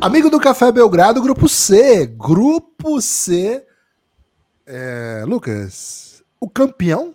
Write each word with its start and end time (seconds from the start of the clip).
Amigo 0.00 0.30
do 0.30 0.40
Café 0.40 0.72
Belgrado, 0.72 1.20
grupo 1.20 1.46
C. 1.46 2.06
Grupo 2.06 3.02
C. 3.02 3.66
É, 4.66 5.24
Lucas, 5.26 6.22
o 6.40 6.48
campeão? 6.48 7.14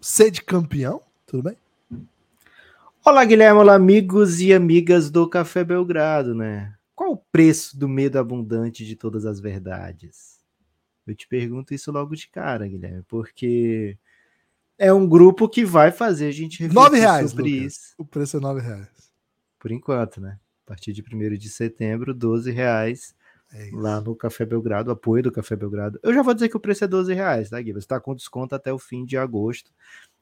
C 0.00 0.30
de 0.30 0.42
campeão? 0.42 1.00
Tudo 1.26 1.44
bem? 1.44 1.56
Olá, 3.06 3.22
Guilherme, 3.22 3.60
olá, 3.60 3.74
amigos 3.74 4.40
e 4.40 4.54
amigas 4.54 5.10
do 5.10 5.28
Café 5.28 5.62
Belgrado, 5.62 6.34
né? 6.34 6.74
Qual 6.94 7.12
o 7.12 7.16
preço 7.18 7.78
do 7.78 7.86
medo 7.86 8.18
abundante 8.18 8.82
de 8.82 8.96
todas 8.96 9.26
as 9.26 9.38
verdades? 9.38 10.40
Eu 11.06 11.14
te 11.14 11.28
pergunto 11.28 11.74
isso 11.74 11.92
logo 11.92 12.16
de 12.16 12.26
cara, 12.30 12.66
Guilherme, 12.66 13.02
porque 13.06 13.98
é 14.78 14.90
um 14.90 15.06
grupo 15.06 15.50
que 15.50 15.66
vai 15.66 15.92
fazer 15.92 16.28
a 16.28 16.32
gente 16.32 16.62
refletir 16.62 16.74
nove 16.74 16.98
reais, 16.98 17.30
sobre 17.30 17.42
Lucas. 17.42 17.74
isso. 17.74 17.94
O 17.98 18.06
preço 18.06 18.38
é 18.38 18.40
nove 18.40 18.62
reais. 18.62 19.12
Por 19.58 19.70
enquanto, 19.70 20.18
né? 20.18 20.38
A 20.64 20.68
partir 20.68 20.94
de 20.94 21.02
1 21.02 21.36
de 21.36 21.50
setembro, 21.50 22.14
12 22.14 22.50
reais 22.50 23.14
é 23.54 23.70
lá 23.72 24.00
no 24.00 24.16
Café 24.16 24.44
Belgrado, 24.44 24.90
apoio 24.90 25.22
do 25.22 25.30
Café 25.30 25.54
Belgrado. 25.54 26.00
Eu 26.02 26.12
já 26.12 26.22
vou 26.22 26.34
dizer 26.34 26.48
que 26.48 26.56
o 26.56 26.60
preço 26.60 26.82
é 26.82 26.88
12 26.88 27.14
reais, 27.14 27.50
tá, 27.50 27.60
Gui? 27.60 27.72
Você 27.72 27.78
está 27.78 28.00
com 28.00 28.12
desconto 28.12 28.52
até 28.52 28.72
o 28.72 28.78
fim 28.80 29.04
de 29.04 29.16
agosto. 29.16 29.72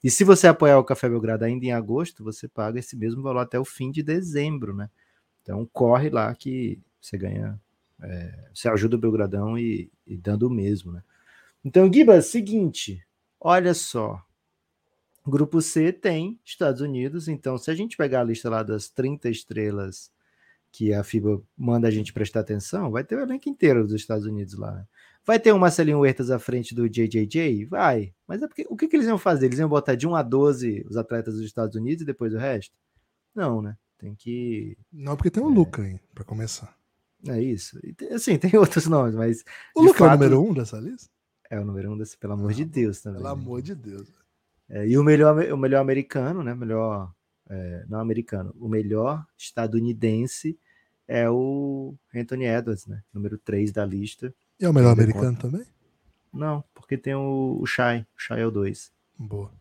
E 0.05 0.11
se 0.11 0.23
você 0.23 0.47
apoiar 0.47 0.79
o 0.79 0.85
Café 0.85 1.09
Belgrado 1.09 1.45
ainda 1.45 1.65
em 1.65 1.73
agosto, 1.73 2.23
você 2.23 2.47
paga 2.47 2.79
esse 2.79 2.95
mesmo 2.95 3.23
valor 3.23 3.41
até 3.41 3.59
o 3.59 3.65
fim 3.65 3.91
de 3.91 4.03
dezembro, 4.03 4.75
né? 4.75 4.91
Então 5.41 5.67
corre 5.73 6.11
lá 6.11 6.35
que 6.35 6.79
você 7.01 7.17
ganha, 7.17 7.59
é, 8.03 8.49
você 8.55 8.69
ajuda 8.69 8.97
o 8.97 9.01
Belgradão 9.01 9.59
e, 9.59 9.91
e 10.07 10.17
dando 10.17 10.47
o 10.47 10.51
mesmo, 10.51 10.93
né? 10.93 11.03
Então, 11.65 11.89
Guiba, 11.89 12.21
seguinte, 12.21 13.03
olha 13.41 13.73
só. 13.73 14.23
Grupo 15.27 15.63
C 15.63 15.93
tem 15.93 16.39
Estados 16.45 16.81
Unidos, 16.81 17.29
então 17.29 17.57
se 17.57 17.71
a 17.71 17.75
gente 17.75 17.97
pegar 17.97 18.21
a 18.21 18.25
lista 18.25 18.51
lá 18.51 18.63
das 18.63 18.91
30 18.91 19.31
estrelas 19.31 20.11
que 20.73 20.95
a 20.95 21.05
FIBA 21.05 21.42
manda 21.56 21.87
a 21.87 21.91
gente 21.91 22.12
prestar 22.12 22.41
atenção, 22.41 22.91
vai 22.91 23.05
ter 23.05 23.17
o 23.17 23.20
elenco 23.20 23.48
inteiro 23.48 23.84
dos 23.84 23.92
Estados 23.92 24.27
Unidos 24.27 24.55
lá. 24.55 24.73
Né? 24.73 24.87
Vai 25.25 25.39
ter 25.39 25.53
um 25.53 25.59
Marcelinho 25.59 26.01
Huertas 26.01 26.31
à 26.31 26.39
frente 26.39 26.75
do 26.75 26.89
JJJ? 26.89 27.67
Vai. 27.67 28.14
Mas 28.27 28.42
é 28.42 28.48
porque, 28.48 28.67
o 28.69 28.77
que, 28.77 28.89
que 28.89 28.97
eles 28.97 29.06
iam 29.06 29.19
fazer? 29.19 29.47
Eles 29.47 29.59
iam 29.59 29.69
botar 29.69 29.95
de 29.95 30.09
1 30.09 30.17
a 30.17 30.23
12 30.23 30.84
os 30.89 30.97
atletas 30.97 31.34
dos 31.34 31.45
Estados 31.45 31.77
Unidos 31.77 32.03
e 32.03 32.06
depois 32.06 32.33
o 32.34 32.39
resto? 32.39 32.75
Não, 33.34 33.61
né? 33.61 33.77
Tem 33.98 34.14
que. 34.14 34.77
Não, 34.91 35.14
porque 35.14 35.31
tem 35.31 35.42
o 35.42 35.51
é... 35.51 35.55
Luca 35.55 35.83
aí, 35.83 36.01
para 36.14 36.25
começar. 36.25 36.75
É 37.29 37.41
isso. 37.41 37.79
Tem, 37.97 38.09
assim, 38.09 38.36
tem 38.36 38.51
outros 38.59 38.86
nomes, 38.86 39.14
mas. 39.14 39.45
O 39.77 39.83
Luca 39.83 39.98
fato, 39.98 40.11
é 40.11 40.14
o 40.14 40.19
número 40.19 40.51
um 40.51 40.55
dessa 40.55 40.79
lista? 40.79 41.09
É 41.48 41.61
o 41.61 41.64
número 41.64 41.92
um 41.92 41.98
desse, 41.98 42.17
pelo 42.19 42.33
amor 42.33 42.53
de 42.53 42.64
Deus 42.64 43.01
também. 43.01 43.23
Pelo 43.23 43.36
né? 43.36 43.41
amor 43.41 43.62
de 43.62 43.75
Deus. 43.75 44.12
É, 44.69 44.89
e 44.89 44.98
o 44.98 45.05
melhor, 45.05 45.39
o 45.53 45.57
melhor 45.57 45.81
americano, 45.81 46.42
né? 46.42 46.55
Melhor. 46.55 47.12
É, 47.55 47.84
não 47.86 48.00
americano, 48.00 48.55
o 48.58 48.67
melhor 48.67 49.27
estadunidense 49.36 50.58
é 51.06 51.28
o 51.28 51.95
Anthony 52.14 52.47
Edwards, 52.47 52.86
né? 52.86 53.03
Número 53.12 53.36
3 53.36 53.70
da 53.70 53.84
lista. 53.84 54.34
E 54.58 54.64
é 54.64 54.70
o 54.70 54.72
melhor 54.72 54.92
americano 54.92 55.34
conta. 55.34 55.50
também? 55.50 55.67
Não, 56.33 56.64
porque 56.73 56.96
tem 56.96 57.14
o, 57.14 57.58
o 57.61 57.67
Shai. 57.67 58.07
O 58.17 58.20
Shai 58.20 58.41
é 58.41 58.46
o 58.46 58.51
2. 58.51 58.91
Boa. 59.18 59.52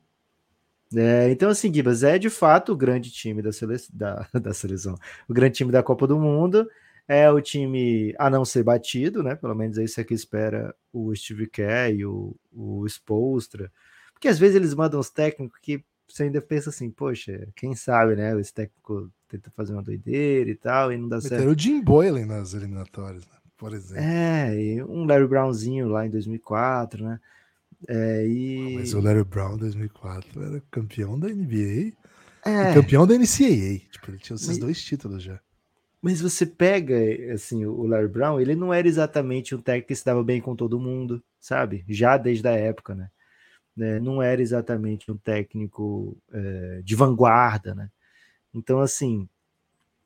É, 0.96 1.30
então, 1.32 1.50
assim, 1.50 1.74
Gibas, 1.74 2.02
é 2.02 2.18
de 2.18 2.30
fato 2.30 2.72
o 2.72 2.78
grande 2.78 3.12
time 3.12 3.42
da, 3.42 3.52
sele... 3.52 3.76
da, 3.92 4.26
da 4.42 4.54
seleção. 4.54 4.96
O 5.28 5.34
grande 5.34 5.56
time 5.56 5.72
da 5.72 5.84
Copa 5.84 6.08
do 6.08 6.18
Mundo. 6.18 6.70
É 7.08 7.30
o 7.30 7.42
time 7.42 8.16
a 8.18 8.30
não 8.30 8.46
ser 8.46 8.64
batido, 8.64 9.22
né? 9.22 9.36
Pelo 9.36 9.54
menos 9.54 9.78
é 9.78 9.84
isso 9.84 10.02
que 10.06 10.14
espera 10.14 10.74
o 10.94 11.14
Steve 11.14 11.46
Kerr 11.46 11.94
e 11.94 12.06
o, 12.06 12.34
o 12.54 12.86
Spolstra. 12.88 13.70
Porque 14.14 14.30
às 14.30 14.40
vezes 14.40 14.56
eles 14.56 14.74
mandam 14.74 14.98
os 14.98 15.10
técnicos 15.10 15.60
que 15.60 15.84
você 16.14 16.24
ainda 16.24 16.42
pensa 16.42 16.70
assim, 16.70 16.90
poxa, 16.90 17.48
quem 17.56 17.76
sabe, 17.76 18.16
né? 18.16 18.40
Esse 18.40 18.54
técnico 18.54 19.12
tenta 19.28 19.50
fazer 19.52 19.74
uma 19.74 19.84
doideira 19.84 20.50
e 20.50 20.56
tal, 20.56 20.92
e 20.92 20.98
não 20.98 21.08
dá 21.08 21.18
Meteram 21.18 21.38
certo. 21.38 21.58
o 21.58 21.60
Jim 21.60 21.82
Boylan 21.82 22.26
nas 22.26 22.54
eliminatórias, 22.54 23.26
né? 23.26 23.34
por 23.62 23.74
exemplo. 23.74 24.04
É, 24.04 24.60
e 24.60 24.84
um 24.84 25.06
Larry 25.06 25.28
Brownzinho 25.28 25.88
lá 25.88 26.04
em 26.04 26.10
2004, 26.10 27.04
né? 27.04 27.20
É, 27.88 28.26
e... 28.28 28.76
Mas 28.76 28.94
o 28.96 29.00
Larry 29.00 29.24
Brown 29.24 29.56
2004 29.56 30.44
era 30.44 30.64
campeão 30.72 31.20
da 31.20 31.28
NBA 31.28 31.94
é. 32.44 32.72
e 32.72 32.74
campeão 32.74 33.06
da 33.06 33.14
NCAA. 33.14 33.82
Tipo, 33.92 34.10
ele 34.10 34.18
tinha 34.18 34.36
esses 34.36 34.48
mas, 34.48 34.58
dois 34.58 34.82
títulos 34.84 35.22
já. 35.22 35.40
Mas 36.02 36.20
você 36.20 36.44
pega, 36.44 36.96
assim, 37.32 37.64
o 37.64 37.86
Larry 37.86 38.08
Brown, 38.08 38.40
ele 38.40 38.56
não 38.56 38.74
era 38.74 38.88
exatamente 38.88 39.54
um 39.54 39.62
técnico 39.62 39.90
que 39.90 39.96
se 39.96 40.06
dava 40.06 40.24
bem 40.24 40.42
com 40.42 40.56
todo 40.56 40.80
mundo, 40.80 41.22
sabe? 41.40 41.86
Já 41.88 42.18
desde 42.18 42.48
a 42.48 42.54
época, 42.54 42.96
né? 42.96 43.10
Né? 43.76 44.00
Não 44.00 44.22
era 44.22 44.42
exatamente 44.42 45.12
um 45.12 45.18
técnico 45.18 46.18
é, 46.32 46.82
de 46.84 46.96
vanguarda, 46.96 47.74
né? 47.74 47.90
Então, 48.54 48.80
assim. 48.80 49.28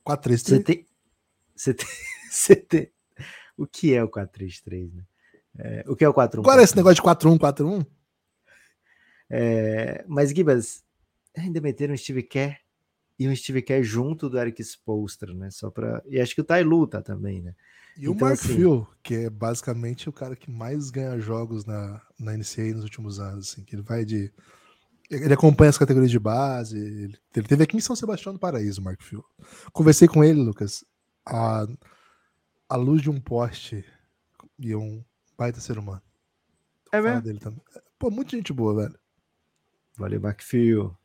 4-3-3. 0.06 0.38
Você 0.38 0.59
tem, 0.59 0.86
você 1.56 1.74
tem, 1.74 1.88
você 2.30 2.56
tem. 2.56 2.92
O 3.58 3.66
que 3.66 3.94
é 3.94 4.04
o 4.04 4.09
4-3-3, 4.09 4.94
né? 4.94 5.04
É, 5.58 5.84
o 5.88 5.96
que 5.96 6.04
é 6.04 6.09
o 6.09 6.14
4-1? 6.14 6.44
Qual 6.44 6.59
é 6.59 6.64
esse 6.64 6.75
negócio 6.75 6.96
de 6.96 7.02
4-1, 7.02 7.38
4-1? 7.40 7.86
É, 9.30 10.04
mas, 10.08 10.31
Gibas, 10.31 10.84
ainda 11.36 11.62
meteram 11.62 11.94
um 11.94 11.98
Steve 11.98 12.24
Kerr 12.24 12.58
e 13.18 13.28
um 13.28 13.36
Steve 13.36 13.62
Kerr 13.62 13.84
junto 13.84 14.30
do 14.30 14.38
Eric 14.38 14.62
Spolstra, 14.62 15.34
né? 15.34 15.50
Só 15.50 15.72
pra... 15.72 16.04
E 16.06 16.20
acho 16.20 16.36
que 16.36 16.42
o 16.42 16.44
Tailu 16.44 16.86
tá 16.86 17.02
também, 17.02 17.42
né? 17.42 17.56
E 17.97 18.01
então, 18.01 18.13
o 18.13 18.19
Mark 18.19 18.33
assim... 18.33 18.56
Phil, 18.56 18.88
que 19.01 19.16
é 19.16 19.29
basicamente 19.29 20.09
o 20.09 20.13
cara 20.13 20.35
que 20.35 20.51
mais 20.51 20.89
ganha 20.89 21.19
jogos 21.19 21.66
na, 21.66 22.01
na 22.19 22.33
NCAA 22.38 22.73
nos 22.73 22.83
últimos 22.83 23.19
anos, 23.19 23.51
assim, 23.51 23.63
que 23.63 23.75
ele 23.75 23.83
vai 23.83 24.03
de 24.03 24.31
ele 25.09 25.33
acompanha 25.33 25.69
as 25.69 25.78
categorias 25.78 26.11
de 26.11 26.19
base. 26.19 26.78
Ele, 26.78 27.17
ele 27.35 27.47
teve 27.47 27.63
aqui 27.63 27.78
em 27.78 27.81
São 27.81 27.95
Sebastião 27.95 28.33
do 28.33 28.39
Paraíso, 28.39 28.81
Mark 28.81 29.01
Phil. 29.01 29.23
Conversei 29.72 30.07
com 30.07 30.23
ele, 30.23 30.41
Lucas. 30.41 30.83
A, 31.25 31.67
a 32.67 32.75
luz 32.75 33.01
de 33.01 33.09
um 33.09 33.19
poste 33.19 33.85
e 34.59 34.75
um 34.75 35.03
baita 35.38 35.59
ser 35.59 35.77
humano. 35.77 36.01
É 36.91 37.01
mesmo? 37.01 37.22
Dele 37.22 37.39
também. 37.39 37.62
Pô, 38.00 38.09
muita 38.09 38.35
gente 38.35 38.51
boa, 38.51 38.83
velho. 38.83 39.00
Valeu, 39.97 40.19
Mark 40.19 40.41
Phil. 40.41 40.95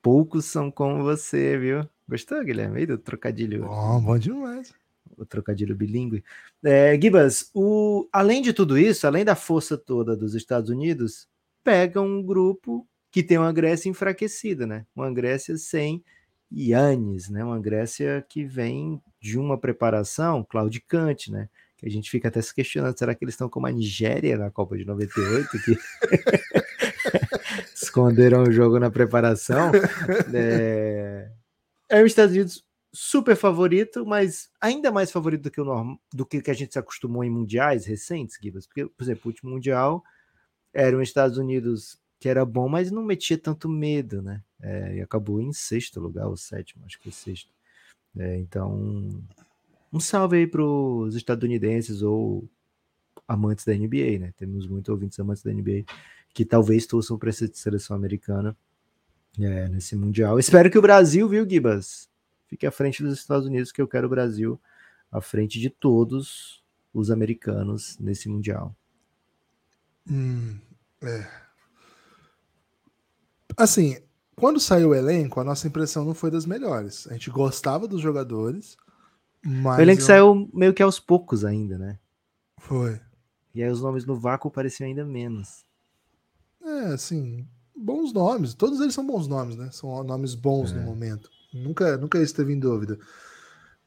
Poucos 0.00 0.46
são 0.46 0.70
como 0.70 1.02
você, 1.02 1.58
viu? 1.58 1.88
Gostou, 2.08 2.42
Guilherme? 2.44 2.78
Aí 2.78 2.86
do 2.86 2.98
trocadilho. 2.98 3.64
Bom, 3.66 4.00
bom 4.02 4.18
demais. 4.18 4.74
O 5.16 5.26
trocadilho 5.26 5.76
bilíngue. 5.76 6.24
É, 6.64 6.98
Gibas, 7.00 7.50
o, 7.54 8.08
além 8.12 8.42
de 8.42 8.52
tudo 8.52 8.78
isso, 8.78 9.06
além 9.06 9.24
da 9.24 9.34
força 9.34 9.76
toda 9.76 10.16
dos 10.16 10.34
Estados 10.34 10.70
Unidos, 10.70 11.28
pega 11.62 12.00
um 12.00 12.22
grupo 12.22 12.86
que 13.10 13.22
tem 13.22 13.38
uma 13.38 13.52
Grécia 13.52 13.90
enfraquecida, 13.90 14.66
né? 14.66 14.86
Uma 14.96 15.12
Grécia 15.12 15.56
sem 15.58 16.02
Yannis, 16.50 17.28
né? 17.28 17.44
Uma 17.44 17.60
Grécia 17.60 18.24
que 18.28 18.44
vem 18.44 19.00
de 19.20 19.38
uma 19.38 19.58
preparação 19.58 20.42
claudicante, 20.42 21.30
né? 21.30 21.48
Que 21.76 21.86
a 21.86 21.90
gente 21.90 22.10
fica 22.10 22.28
até 22.28 22.40
se 22.40 22.54
questionando, 22.54 22.98
será 22.98 23.14
que 23.14 23.24
eles 23.24 23.34
estão 23.34 23.48
como 23.48 23.66
a 23.66 23.70
Nigéria 23.70 24.38
na 24.38 24.50
Copa 24.50 24.76
de 24.76 24.84
98, 24.84 25.48
que 25.64 25.78
esconderam 27.74 28.44
o 28.44 28.52
jogo 28.52 28.78
na 28.78 28.90
preparação? 28.90 29.72
É... 30.32 31.30
é 31.90 32.00
os 32.02 32.06
Estados 32.06 32.34
Unidos 32.34 32.64
super 32.92 33.36
favorito, 33.36 34.04
mas 34.04 34.50
ainda 34.60 34.92
mais 34.92 35.10
favorito 35.10 35.42
do 35.42 35.50
que 35.50 35.60
o 35.60 35.64
norm... 35.64 35.96
do 36.12 36.26
que, 36.26 36.42
que 36.42 36.50
a 36.50 36.54
gente 36.54 36.72
se 36.72 36.78
acostumou 36.78 37.24
em 37.24 37.30
mundiais 37.30 37.86
recentes, 37.86 38.38
Gibas. 38.40 38.66
Porque, 38.66 38.86
por 38.86 39.02
exemplo, 39.02 39.22
o 39.24 39.28
último 39.28 39.50
mundial 39.50 40.02
era 40.74 40.96
os 40.96 41.02
Estados 41.02 41.38
Unidos 41.38 41.98
que 42.20 42.28
era 42.28 42.44
bom, 42.44 42.68
mas 42.68 42.92
não 42.92 43.02
metia 43.02 43.36
tanto 43.36 43.68
medo, 43.68 44.22
né? 44.22 44.40
É, 44.60 44.98
e 44.98 45.00
acabou 45.00 45.40
em 45.40 45.52
sexto 45.52 45.98
lugar, 45.98 46.28
ou 46.28 46.36
sétimo, 46.36 46.84
acho 46.86 46.96
que 46.98 47.10
foi 47.10 47.12
sexto. 47.12 47.50
É, 48.16 48.38
então, 48.38 49.20
um 49.92 49.98
salve 49.98 50.36
aí 50.36 50.46
para 50.46 50.62
os 50.62 51.16
estadunidenses 51.16 52.00
ou 52.00 52.48
amantes 53.26 53.64
da 53.64 53.74
NBA, 53.74 54.20
né? 54.20 54.32
Temos 54.36 54.68
muitos 54.68 54.88
ouvintes 54.88 55.18
amantes 55.18 55.42
da 55.42 55.52
NBA 55.52 55.84
que 56.32 56.44
talvez 56.44 56.86
torçam 56.86 57.18
para 57.18 57.30
essa 57.30 57.48
seleção 57.52 57.96
americana 57.96 58.56
é, 59.40 59.68
nesse 59.68 59.96
Mundial. 59.96 60.38
Espero 60.38 60.70
que 60.70 60.78
o 60.78 60.82
Brasil, 60.82 61.28
viu, 61.28 61.48
Gibas? 61.48 62.08
Fique 62.52 62.66
à 62.66 62.70
frente 62.70 63.02
dos 63.02 63.18
Estados 63.18 63.46
Unidos, 63.46 63.72
que 63.72 63.80
eu 63.80 63.88
quero 63.88 64.06
o 64.06 64.10
Brasil 64.10 64.60
à 65.10 65.22
frente 65.22 65.58
de 65.58 65.70
todos 65.70 66.62
os 66.92 67.10
americanos 67.10 67.96
nesse 67.98 68.28
Mundial. 68.28 68.76
Hum, 70.06 70.58
é, 71.02 71.26
Assim, 73.56 73.96
quando 74.36 74.60
saiu 74.60 74.90
o 74.90 74.94
elenco, 74.94 75.40
a 75.40 75.44
nossa 75.44 75.66
impressão 75.66 76.04
não 76.04 76.12
foi 76.12 76.30
das 76.30 76.44
melhores. 76.44 77.06
A 77.08 77.14
gente 77.14 77.30
gostava 77.30 77.88
dos 77.88 78.02
jogadores, 78.02 78.76
mas. 79.42 79.78
O 79.78 79.80
elenco 79.80 80.02
eu... 80.02 80.06
saiu 80.06 80.50
meio 80.52 80.74
que 80.74 80.82
aos 80.82 81.00
poucos 81.00 81.46
ainda, 81.46 81.78
né? 81.78 81.98
Foi. 82.58 83.00
E 83.54 83.62
aí 83.62 83.70
os 83.70 83.80
nomes 83.80 84.04
no 84.04 84.14
vácuo 84.14 84.50
pareciam 84.50 84.86
ainda 84.86 85.06
menos. 85.06 85.64
É, 86.62 86.92
assim, 86.92 87.48
bons 87.74 88.12
nomes. 88.12 88.52
Todos 88.52 88.78
eles 88.78 88.92
são 88.92 89.06
bons 89.06 89.26
nomes, 89.26 89.56
né? 89.56 89.70
São 89.72 90.04
nomes 90.04 90.34
bons 90.34 90.70
é. 90.70 90.74
no 90.74 90.82
momento. 90.82 91.30
Nunca, 91.52 91.96
nunca 91.96 92.18
esteve 92.18 92.52
em 92.52 92.58
dúvida. 92.58 92.98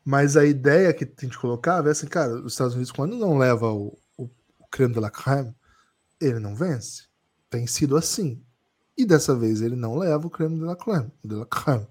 Mas 0.04 0.38
a 0.38 0.46
ideia 0.46 0.94
que 0.94 1.06
tem 1.06 1.28
de 1.28 1.38
colocar 1.38 1.86
é 1.86 1.90
assim, 1.90 2.08
cara, 2.08 2.34
os 2.36 2.54
Estados 2.54 2.76
Unidos, 2.76 2.92
quando 2.92 3.18
não 3.18 3.38
leva 3.38 3.72
o, 3.72 3.98
o, 4.16 4.26
o 4.60 4.68
creme 4.70 4.94
de 4.94 5.00
la 5.00 5.10
creme, 5.10 5.56
ele 6.22 6.40
não 6.40 6.56
vence. 6.56 7.06
Tem 7.50 7.66
sido 7.66 7.98
assim. 7.98 8.42
E 8.98 9.06
dessa 9.06 9.36
vez 9.36 9.62
ele 9.62 9.76
não 9.76 9.98
leva 9.98 10.28
o 10.28 10.30
creme 10.30 10.58
de 10.58 10.64
la 10.64 10.76
creme. 10.76 11.12
De 11.24 11.36
la 11.36 11.46
creme. 11.46 11.88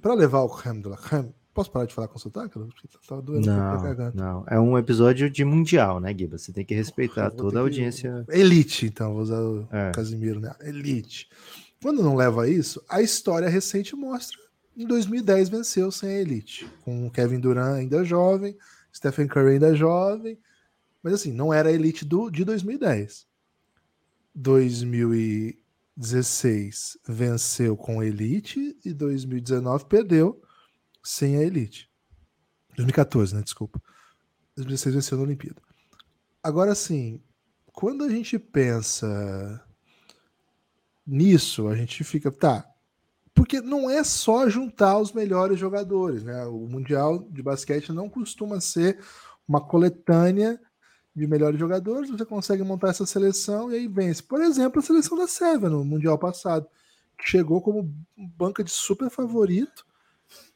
Para 0.00 0.14
levar 0.14 0.42
o 0.42 0.48
creme 0.48 0.80
de 0.80 0.88
la 0.88 0.96
creme, 0.96 1.34
posso 1.52 1.70
parar 1.70 1.86
de 1.86 1.94
falar 1.94 2.08
com 2.08 2.18
sotaque? 2.18 2.58
Tá 3.06 3.20
doendo 3.20 3.46
não, 3.46 4.12
não. 4.14 4.44
É 4.46 4.58
um 4.58 4.78
episódio 4.78 5.28
de 5.28 5.44
mundial, 5.44 6.00
né, 6.00 6.14
Giba? 6.16 6.38
Você 6.38 6.52
tem 6.52 6.64
que 6.64 6.74
respeitar 6.74 7.30
toda 7.30 7.58
a 7.58 7.62
audiência. 7.62 8.24
Elite, 8.28 8.86
então, 8.86 9.12
vou 9.12 9.22
usar 9.22 9.40
o 9.40 9.68
é. 9.70 9.90
Casimiro, 9.90 10.40
né? 10.40 10.54
Elite. 10.60 11.28
Quando 11.82 12.02
não 12.02 12.14
leva 12.14 12.48
isso, 12.48 12.82
a 12.88 13.02
história 13.02 13.48
recente 13.48 13.94
mostra. 13.94 14.43
Em 14.76 14.86
2010 14.86 15.48
venceu 15.48 15.90
sem 15.90 16.08
a 16.08 16.20
Elite, 16.20 16.70
com 16.82 17.10
Kevin 17.10 17.40
Durant 17.40 17.76
ainda 17.76 18.04
jovem, 18.04 18.56
Stephen 18.92 19.28
Curry 19.28 19.54
ainda 19.54 19.74
jovem, 19.74 20.38
mas 21.02 21.14
assim, 21.14 21.32
não 21.32 21.52
era 21.52 21.68
a 21.68 21.72
Elite 21.72 22.04
do, 22.04 22.30
de 22.30 22.44
2010. 22.44 23.26
2016 24.34 26.98
venceu 27.06 27.76
com 27.76 28.00
a 28.00 28.06
Elite 28.06 28.76
e 28.84 28.92
2019 28.92 29.84
perdeu 29.84 30.42
sem 31.02 31.36
a 31.36 31.42
Elite. 31.42 31.88
2014, 32.76 33.34
né? 33.34 33.42
Desculpa. 33.42 33.82
2016 34.56 34.94
venceu 34.94 35.18
na 35.18 35.24
Olimpíada. 35.24 35.60
Agora, 36.42 36.72
assim, 36.72 37.20
quando 37.66 38.04
a 38.04 38.08
gente 38.08 38.38
pensa 38.38 39.62
nisso, 41.06 41.68
a 41.68 41.76
gente 41.76 42.02
fica, 42.02 42.32
tá. 42.32 42.73
Porque 43.44 43.60
não 43.60 43.90
é 43.90 44.02
só 44.02 44.48
juntar 44.48 44.98
os 44.98 45.12
melhores 45.12 45.58
jogadores, 45.58 46.24
né? 46.24 46.46
O 46.46 46.66
Mundial 46.66 47.28
de 47.30 47.42
Basquete 47.42 47.92
não 47.92 48.08
costuma 48.08 48.58
ser 48.58 48.98
uma 49.46 49.60
coletânea 49.60 50.58
de 51.14 51.26
melhores 51.26 51.60
jogadores, 51.60 52.08
você 52.08 52.24
consegue 52.24 52.62
montar 52.62 52.88
essa 52.88 53.04
seleção 53.04 53.70
e 53.70 53.74
aí 53.74 53.86
vence. 53.86 54.22
Por 54.22 54.40
exemplo, 54.40 54.80
a 54.80 54.82
seleção 54.82 55.18
da 55.18 55.28
Sérvia 55.28 55.68
no 55.68 55.84
Mundial 55.84 56.18
passado, 56.18 56.66
que 57.18 57.28
chegou 57.28 57.60
como 57.60 57.94
banca 58.16 58.64
de 58.64 58.70
super 58.70 59.10
favorito. 59.10 59.84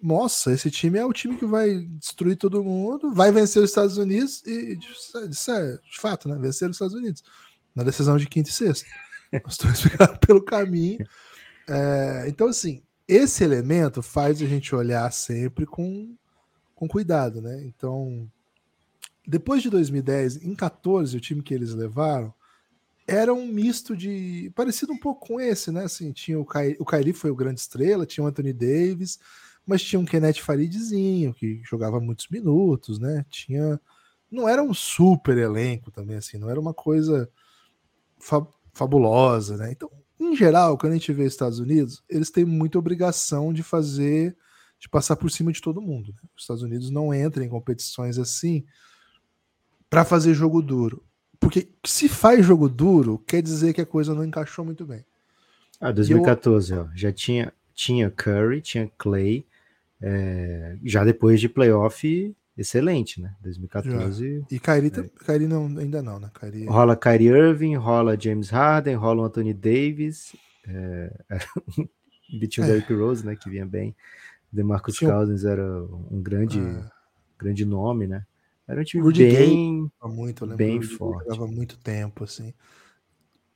Nossa, 0.00 0.50
esse 0.50 0.70
time 0.70 0.98
é 0.98 1.04
o 1.04 1.12
time 1.12 1.36
que 1.36 1.44
vai 1.44 1.80
destruir 2.00 2.38
todo 2.38 2.64
mundo, 2.64 3.12
vai 3.12 3.30
vencer 3.30 3.62
os 3.62 3.68
Estados 3.68 3.98
Unidos 3.98 4.42
e, 4.46 4.76
de, 4.76 4.88
de, 5.28 6.00
fato, 6.00 6.26
né? 6.26 6.38
Vencer 6.40 6.70
os 6.70 6.76
Estados 6.76 6.94
Unidos 6.94 7.22
na 7.74 7.84
decisão 7.84 8.16
de 8.16 8.26
quinta 8.26 8.48
e 8.48 8.52
sexta. 8.54 8.86
Os 9.46 9.58
dois 9.58 9.78
ficaram 9.82 10.16
pelo 10.16 10.42
caminho. 10.42 11.06
É, 11.68 12.24
então, 12.28 12.48
assim, 12.48 12.82
esse 13.06 13.44
elemento 13.44 14.02
faz 14.02 14.40
a 14.40 14.46
gente 14.46 14.74
olhar 14.74 15.12
sempre 15.12 15.66
com, 15.66 16.16
com 16.74 16.88
cuidado, 16.88 17.42
né? 17.42 17.62
Então, 17.64 18.30
depois 19.26 19.62
de 19.62 19.68
2010, 19.68 20.42
em 20.42 20.54
14, 20.54 21.16
o 21.16 21.20
time 21.20 21.42
que 21.42 21.52
eles 21.52 21.74
levaram 21.74 22.32
era 23.06 23.32
um 23.32 23.46
misto 23.46 23.96
de. 23.96 24.50
parecido 24.54 24.92
um 24.92 24.98
pouco 24.98 25.26
com 25.26 25.40
esse, 25.40 25.70
né? 25.70 25.84
Assim, 25.84 26.12
tinha 26.12 26.38
o, 26.38 26.44
Kai, 26.44 26.76
o 26.78 26.84
Kyrie 26.84 27.12
foi 27.12 27.30
o 27.30 27.36
grande 27.36 27.60
estrela, 27.60 28.06
tinha 28.06 28.24
o 28.24 28.26
Anthony 28.26 28.52
Davis, 28.52 29.18
mas 29.66 29.82
tinha 29.82 29.98
um 30.00 30.04
Kenneth 30.04 30.40
Faridzinho, 30.40 31.34
que 31.34 31.62
jogava 31.64 32.00
muitos 32.00 32.28
minutos, 32.28 32.98
né? 32.98 33.24
Tinha. 33.30 33.80
Não 34.30 34.46
era 34.46 34.62
um 34.62 34.74
super 34.74 35.38
elenco 35.38 35.90
também, 35.90 36.16
assim, 36.16 36.36
não 36.36 36.50
era 36.50 36.60
uma 36.60 36.74
coisa 36.74 37.30
fabulosa, 38.74 39.56
né? 39.56 39.72
Então, 39.72 39.90
em 40.18 40.34
geral, 40.34 40.76
quando 40.76 40.92
a 40.92 40.96
gente 40.96 41.12
vê 41.12 41.24
Estados 41.24 41.58
Unidos, 41.58 42.02
eles 42.08 42.30
têm 42.30 42.44
muita 42.44 42.78
obrigação 42.78 43.52
de 43.52 43.62
fazer, 43.62 44.36
de 44.78 44.88
passar 44.88 45.16
por 45.16 45.30
cima 45.30 45.52
de 45.52 45.60
todo 45.60 45.80
mundo. 45.80 46.12
Né? 46.12 46.28
Os 46.36 46.42
Estados 46.42 46.62
Unidos 46.62 46.90
não 46.90 47.14
entram 47.14 47.44
em 47.44 47.48
competições 47.48 48.18
assim 48.18 48.64
para 49.88 50.04
fazer 50.04 50.34
jogo 50.34 50.60
duro. 50.60 51.04
Porque 51.38 51.68
se 51.84 52.08
faz 52.08 52.44
jogo 52.44 52.68
duro, 52.68 53.22
quer 53.26 53.40
dizer 53.40 53.72
que 53.72 53.80
a 53.80 53.86
coisa 53.86 54.14
não 54.14 54.24
encaixou 54.24 54.64
muito 54.64 54.84
bem. 54.84 55.04
Ah, 55.80 55.92
2014, 55.92 56.72
eu... 56.72 56.82
ó, 56.82 56.88
já 56.94 57.12
tinha, 57.12 57.52
tinha 57.72 58.10
Curry, 58.10 58.60
tinha 58.60 58.90
Clay, 58.98 59.46
é, 60.00 60.76
já 60.84 61.04
depois 61.04 61.40
de 61.40 61.48
playoff 61.48 62.34
excelente, 62.58 63.20
né? 63.20 63.34
2014. 63.40 64.40
Já. 64.40 64.46
E 64.50 64.58
Kyrie, 64.58 64.92
é. 64.94 65.24
Kyrie 65.24 65.46
não, 65.46 65.66
ainda 65.78 66.02
não, 66.02 66.18
né? 66.18 66.30
Kyrie... 66.38 66.66
Rola 66.66 66.96
Kyrie 66.96 67.28
Irving, 67.28 67.76
rola 67.76 68.20
James 68.20 68.50
Harden, 68.50 68.96
rola 68.96 69.22
o 69.22 69.24
Anthony 69.24 69.54
Davis, 69.54 70.34
é, 70.66 71.12
tinha 72.48 72.66
o 72.66 72.68
Derrick 72.68 72.92
Rose, 72.92 73.24
né? 73.24 73.36
Que 73.36 73.48
vinha 73.48 73.64
bem. 73.64 73.94
DeMarcus 74.52 74.96
tinha... 74.96 75.12
Cousins 75.12 75.44
era 75.44 75.64
um 76.10 76.20
grande, 76.20 76.58
ah. 76.60 76.90
grande 77.38 77.64
nome, 77.64 78.06
né? 78.06 78.26
Era 78.66 78.80
um 78.80 78.84
time 78.84 79.02
Rudy 79.02 79.24
bem, 79.24 79.88
Gay, 80.02 80.12
muito, 80.12 80.46
bem 80.46 80.82
forte. 80.82 81.24
Jogava 81.24 81.46
muito 81.46 81.78
tempo, 81.78 82.24
assim. 82.24 82.52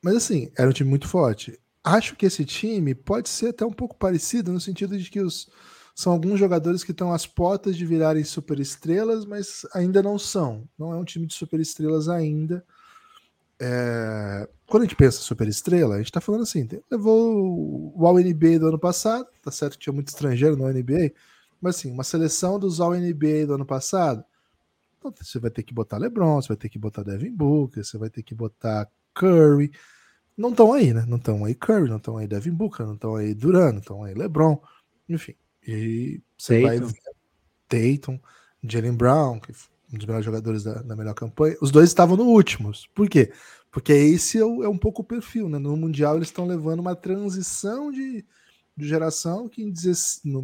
Mas 0.00 0.16
assim, 0.16 0.50
era 0.56 0.68
um 0.68 0.72
time 0.72 0.88
muito 0.88 1.06
forte. 1.06 1.58
Acho 1.84 2.16
que 2.16 2.24
esse 2.24 2.44
time 2.44 2.94
pode 2.94 3.28
ser 3.28 3.48
até 3.48 3.66
um 3.66 3.72
pouco 3.72 3.96
parecido 3.96 4.52
no 4.52 4.60
sentido 4.60 4.96
de 4.96 5.10
que 5.10 5.20
os 5.20 5.50
são 5.94 6.12
alguns 6.12 6.38
jogadores 6.38 6.82
que 6.82 6.92
estão 6.92 7.12
às 7.12 7.26
portas 7.26 7.76
de 7.76 7.84
virarem 7.84 8.24
superestrelas, 8.24 9.24
mas 9.24 9.66
ainda 9.74 10.02
não 10.02 10.18
são. 10.18 10.68
Não 10.78 10.92
é 10.92 10.96
um 10.96 11.04
time 11.04 11.26
de 11.26 11.34
superestrelas 11.34 12.08
ainda. 12.08 12.64
É... 13.60 14.48
Quando 14.66 14.82
a 14.82 14.86
gente 14.86 14.96
pensa 14.96 15.20
superestrela, 15.20 15.94
a 15.94 15.98
gente 15.98 16.06
está 16.06 16.20
falando 16.20 16.42
assim: 16.42 16.68
levou 16.90 17.92
o 17.94 18.06
All-NBA 18.06 18.58
do 18.58 18.68
ano 18.68 18.78
passado, 18.78 19.26
tá 19.42 19.50
certo 19.50 19.74
que 19.74 19.84
tinha 19.84 19.92
muito 19.92 20.08
estrangeiro 20.08 20.56
no 20.56 20.66
NBA, 20.66 21.12
mas 21.60 21.76
assim, 21.76 21.92
uma 21.92 22.04
seleção 22.04 22.58
dos 22.58 22.80
All-NBA 22.80 23.46
do 23.46 23.54
ano 23.54 23.66
passado. 23.66 24.24
Então, 24.98 25.12
você 25.20 25.38
vai 25.38 25.50
ter 25.50 25.62
que 25.62 25.74
botar 25.74 25.98
LeBron, 25.98 26.40
você 26.40 26.48
vai 26.48 26.56
ter 26.56 26.68
que 26.68 26.78
botar 26.78 27.02
Devin 27.02 27.34
Booker, 27.34 27.84
você 27.84 27.98
vai 27.98 28.08
ter 28.08 28.22
que 28.22 28.34
botar 28.34 28.88
Curry. 29.14 29.72
Não 30.36 30.50
estão 30.50 30.72
aí, 30.72 30.94
né? 30.94 31.04
Não 31.06 31.18
estão 31.18 31.44
aí 31.44 31.54
Curry, 31.54 31.88
não 31.88 31.96
estão 31.96 32.16
aí 32.16 32.26
Devin 32.26 32.52
Booker, 32.52 32.86
não 32.86 32.94
estão 32.94 33.16
aí 33.16 33.34
Durant, 33.34 33.72
não 33.72 33.80
estão 33.80 34.04
aí 34.04 34.14
LeBron. 34.14 34.60
Enfim, 35.08 35.34
e 35.66 36.20
você 36.36 36.60
vai 36.60 36.78
ver 36.80 36.92
Tatum, 37.68 38.18
Jalen 38.62 38.94
Brown, 38.94 39.40
que 39.40 39.52
um 39.92 39.98
dos 39.98 40.06
melhores 40.06 40.24
jogadores 40.24 40.62
da, 40.62 40.74
da, 40.82 40.96
melhor 40.96 41.14
campanha. 41.14 41.56
Os 41.60 41.70
dois 41.70 41.90
estavam 41.90 42.16
no 42.16 42.24
últimos. 42.24 42.88
Por 42.94 43.08
quê? 43.08 43.32
Porque 43.70 43.92
esse 43.92 44.38
é, 44.38 44.44
o, 44.44 44.62
é 44.62 44.68
um 44.68 44.78
pouco 44.78 45.02
o 45.02 45.04
perfil, 45.04 45.48
né? 45.48 45.58
No 45.58 45.76
Mundial 45.76 46.16
eles 46.16 46.28
estão 46.28 46.46
levando 46.46 46.80
uma 46.80 46.96
transição 46.96 47.90
de, 47.90 48.24
de 48.76 48.88
geração 48.88 49.48
que 49.48 49.70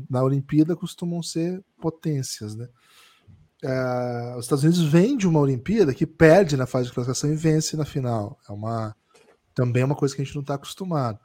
na 0.09 0.23
Olimpíada 0.23 0.77
costumam 0.77 1.23
ser 1.23 1.65
potências, 1.81 2.55
né? 2.55 2.69
Uh, 3.65 4.39
os 4.39 4.45
Estados 4.45 4.63
Unidos 4.63 4.85
vêm 4.85 5.17
de 5.17 5.27
uma 5.27 5.41
Olimpíada 5.41 5.93
que 5.93 6.07
perde 6.07 6.57
na 6.57 6.65
fase 6.65 6.89
de 6.89 6.95
classificação 6.95 7.33
e 7.33 7.35
vence 7.35 7.77
na 7.77 7.85
final. 7.85 8.39
É 8.49 8.53
uma 8.53 8.95
também 9.53 9.83
é 9.83 9.85
uma 9.85 9.97
coisa 9.97 10.15
que 10.15 10.23
a 10.23 10.25
gente 10.25 10.35
não 10.35 10.43
está 10.43 10.55
acostumado. 10.55 11.19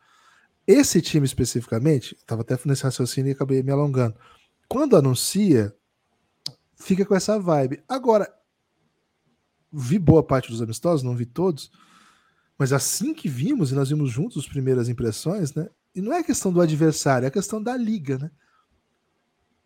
Esse 0.65 1.01
time 1.01 1.25
especificamente, 1.25 2.15
estava 2.15 2.41
até 2.41 2.57
nesse 2.65 2.83
raciocínio 2.83 3.29
e 3.29 3.33
acabei 3.33 3.61
me 3.61 3.71
alongando. 3.71 4.15
Quando 4.67 4.95
anuncia, 4.95 5.75
fica 6.75 7.05
com 7.05 7.15
essa 7.15 7.37
vibe. 7.37 7.83
Agora, 7.87 8.33
vi 9.71 9.99
boa 9.99 10.23
parte 10.23 10.49
dos 10.49 10.61
amistosos, 10.61 11.03
não 11.03 11.15
vi 11.15 11.25
todos, 11.25 11.71
mas 12.57 12.71
assim 12.71 13.13
que 13.13 13.27
vimos, 13.27 13.71
e 13.71 13.75
nós 13.75 13.89
vimos 13.89 14.11
juntos 14.11 14.43
as 14.43 14.49
primeiras 14.49 14.87
impressões, 14.87 15.53
né? 15.53 15.67
E 15.93 16.01
não 16.01 16.13
é 16.13 16.23
questão 16.23 16.51
do 16.51 16.61
adversário, 16.61 17.25
é 17.25 17.31
questão 17.31 17.61
da 17.61 17.75
liga, 17.75 18.17
né? 18.17 18.31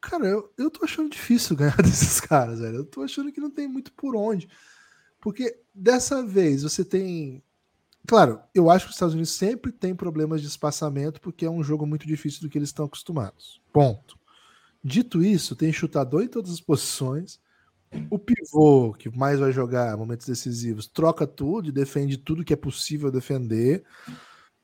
Cara, 0.01 0.27
eu, 0.27 0.53
eu 0.57 0.69
tô 0.69 0.83
achando 0.83 1.09
difícil 1.09 1.55
ganhar 1.57 1.77
desses 1.77 2.19
caras, 2.19 2.59
velho. 2.59 2.77
Eu 2.77 2.85
tô 2.85 3.01
achando 3.01 3.31
que 3.31 3.41
não 3.41 3.51
tem 3.51 3.67
muito 3.67 3.91
por 3.93 4.15
onde. 4.15 4.47
Porque 5.19 5.59
dessa 5.73 6.25
vez 6.25 6.63
você 6.63 6.83
tem 6.83 7.43
Claro, 8.07 8.39
eu 8.55 8.69
acho 8.69 8.85
que 8.85 8.91
os 8.91 8.95
Estados 8.95 9.13
Unidos 9.13 9.31
sempre 9.31 9.69
tem 9.69 9.93
problemas 9.93 10.41
de 10.41 10.47
espaçamento 10.47 11.19
porque 11.19 11.45
é 11.45 11.49
um 11.49 11.61
jogo 11.61 11.85
muito 11.85 12.07
difícil 12.07 12.41
do 12.41 12.49
que 12.49 12.57
eles 12.57 12.69
estão 12.69 12.85
acostumados. 12.85 13.61
Ponto. 13.73 14.17
Dito 14.81 15.21
isso, 15.21 15.57
tem 15.57 15.73
chutador 15.73 16.23
em 16.23 16.29
todas 16.29 16.51
as 16.51 16.61
posições. 16.61 17.37
O 18.09 18.17
pivô, 18.17 18.93
que 18.93 19.09
mais 19.09 19.39
vai 19.39 19.51
jogar 19.51 19.97
momentos 19.97 20.25
decisivos, 20.25 20.87
troca 20.87 21.27
tudo 21.27 21.67
e 21.67 21.71
defende 21.71 22.17
tudo 22.17 22.45
que 22.45 22.53
é 22.53 22.57
possível 22.57 23.11
defender. 23.11 23.83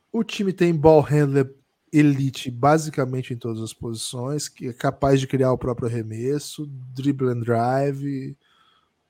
O 0.10 0.24
time 0.24 0.54
tem 0.54 0.74
ball 0.74 1.02
handler 1.02 1.54
elite 1.92 2.50
basicamente 2.50 3.34
em 3.34 3.38
todas 3.38 3.62
as 3.62 3.74
posições, 3.74 4.48
que 4.48 4.68
é 4.70 4.74
capaz 4.74 5.20
de 5.20 5.28
criar 5.28 5.52
o 5.52 5.58
próprio 5.58 5.90
arremesso, 5.90 6.66
dribble 6.96 7.30
and 7.30 7.42
drive. 7.42 8.38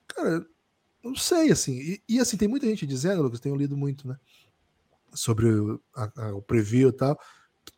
Cara, 0.08 0.44
não 1.04 1.16
sei, 1.16 1.50
assim. 1.52 1.72
E, 1.74 2.02
e, 2.08 2.20
assim, 2.20 2.36
tem 2.36 2.48
muita 2.48 2.66
gente 2.66 2.86
dizendo, 2.86 3.22
Lucas, 3.22 3.40
tenho 3.40 3.56
lido 3.56 3.76
muito, 3.76 4.08
né? 4.08 4.16
Sobre 5.12 5.46
o, 5.46 5.80
a, 5.94 6.10
a, 6.16 6.34
o 6.34 6.42
preview 6.42 6.88
e 6.88 6.92
tal. 6.92 7.18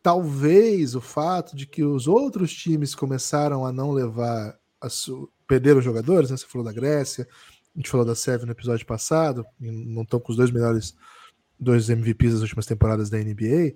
Talvez 0.03 0.95
o 0.95 1.01
fato 1.01 1.57
de 1.57 1.67
que 1.67 1.85
os 1.85 2.07
outros 2.07 2.53
times 2.55 2.95
começaram 2.95 3.67
a 3.67 3.73
não 3.73 3.91
levar. 3.91 4.59
A 4.81 4.89
su... 4.89 5.31
Perderam 5.47 5.81
jogadores, 5.81 6.31
né? 6.31 6.37
Você 6.37 6.47
falou 6.47 6.65
da 6.65 6.73
Grécia, 6.73 7.27
a 7.75 7.79
gente 7.79 7.91
falou 7.91 8.07
da 8.07 8.15
Sérvia 8.15 8.47
no 8.47 8.53
episódio 8.53 8.87
passado, 8.87 9.45
não 9.59 10.03
estão 10.03 10.19
com 10.19 10.33
os 10.33 10.37
dois 10.37 10.51
melhores, 10.51 10.95
dois 11.59 11.89
MVPs 11.89 12.33
das 12.33 12.43
últimas 12.43 12.67
temporadas 12.67 13.11
da 13.11 13.19
NBA. 13.19 13.75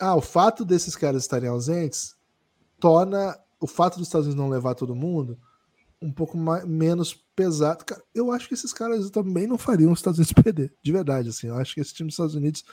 Ah, 0.00 0.16
o 0.16 0.20
fato 0.20 0.64
desses 0.64 0.96
caras 0.96 1.22
estarem 1.22 1.48
ausentes 1.48 2.16
torna 2.80 3.38
o 3.60 3.66
fato 3.66 3.98
dos 3.98 4.08
Estados 4.08 4.26
Unidos 4.26 4.42
não 4.42 4.50
levar 4.50 4.74
todo 4.74 4.94
mundo 4.94 5.38
um 6.04 6.12
pouco 6.12 6.36
mais, 6.36 6.64
menos 6.66 7.14
pesado. 7.34 7.84
Cara, 7.84 8.02
eu 8.14 8.30
acho 8.30 8.46
que 8.46 8.54
esses 8.54 8.72
caras 8.72 9.08
também 9.10 9.46
não 9.46 9.56
fariam 9.56 9.90
os 9.90 9.98
Estados 9.98 10.18
Unidos 10.18 10.32
perder, 10.34 10.72
de 10.82 10.92
verdade. 10.92 11.30
Assim, 11.30 11.48
eu 11.48 11.56
acho 11.56 11.74
que 11.74 11.80
esse 11.80 11.94
time 11.94 12.08
dos 12.08 12.14
Estados 12.14 12.34
Unidos 12.34 12.64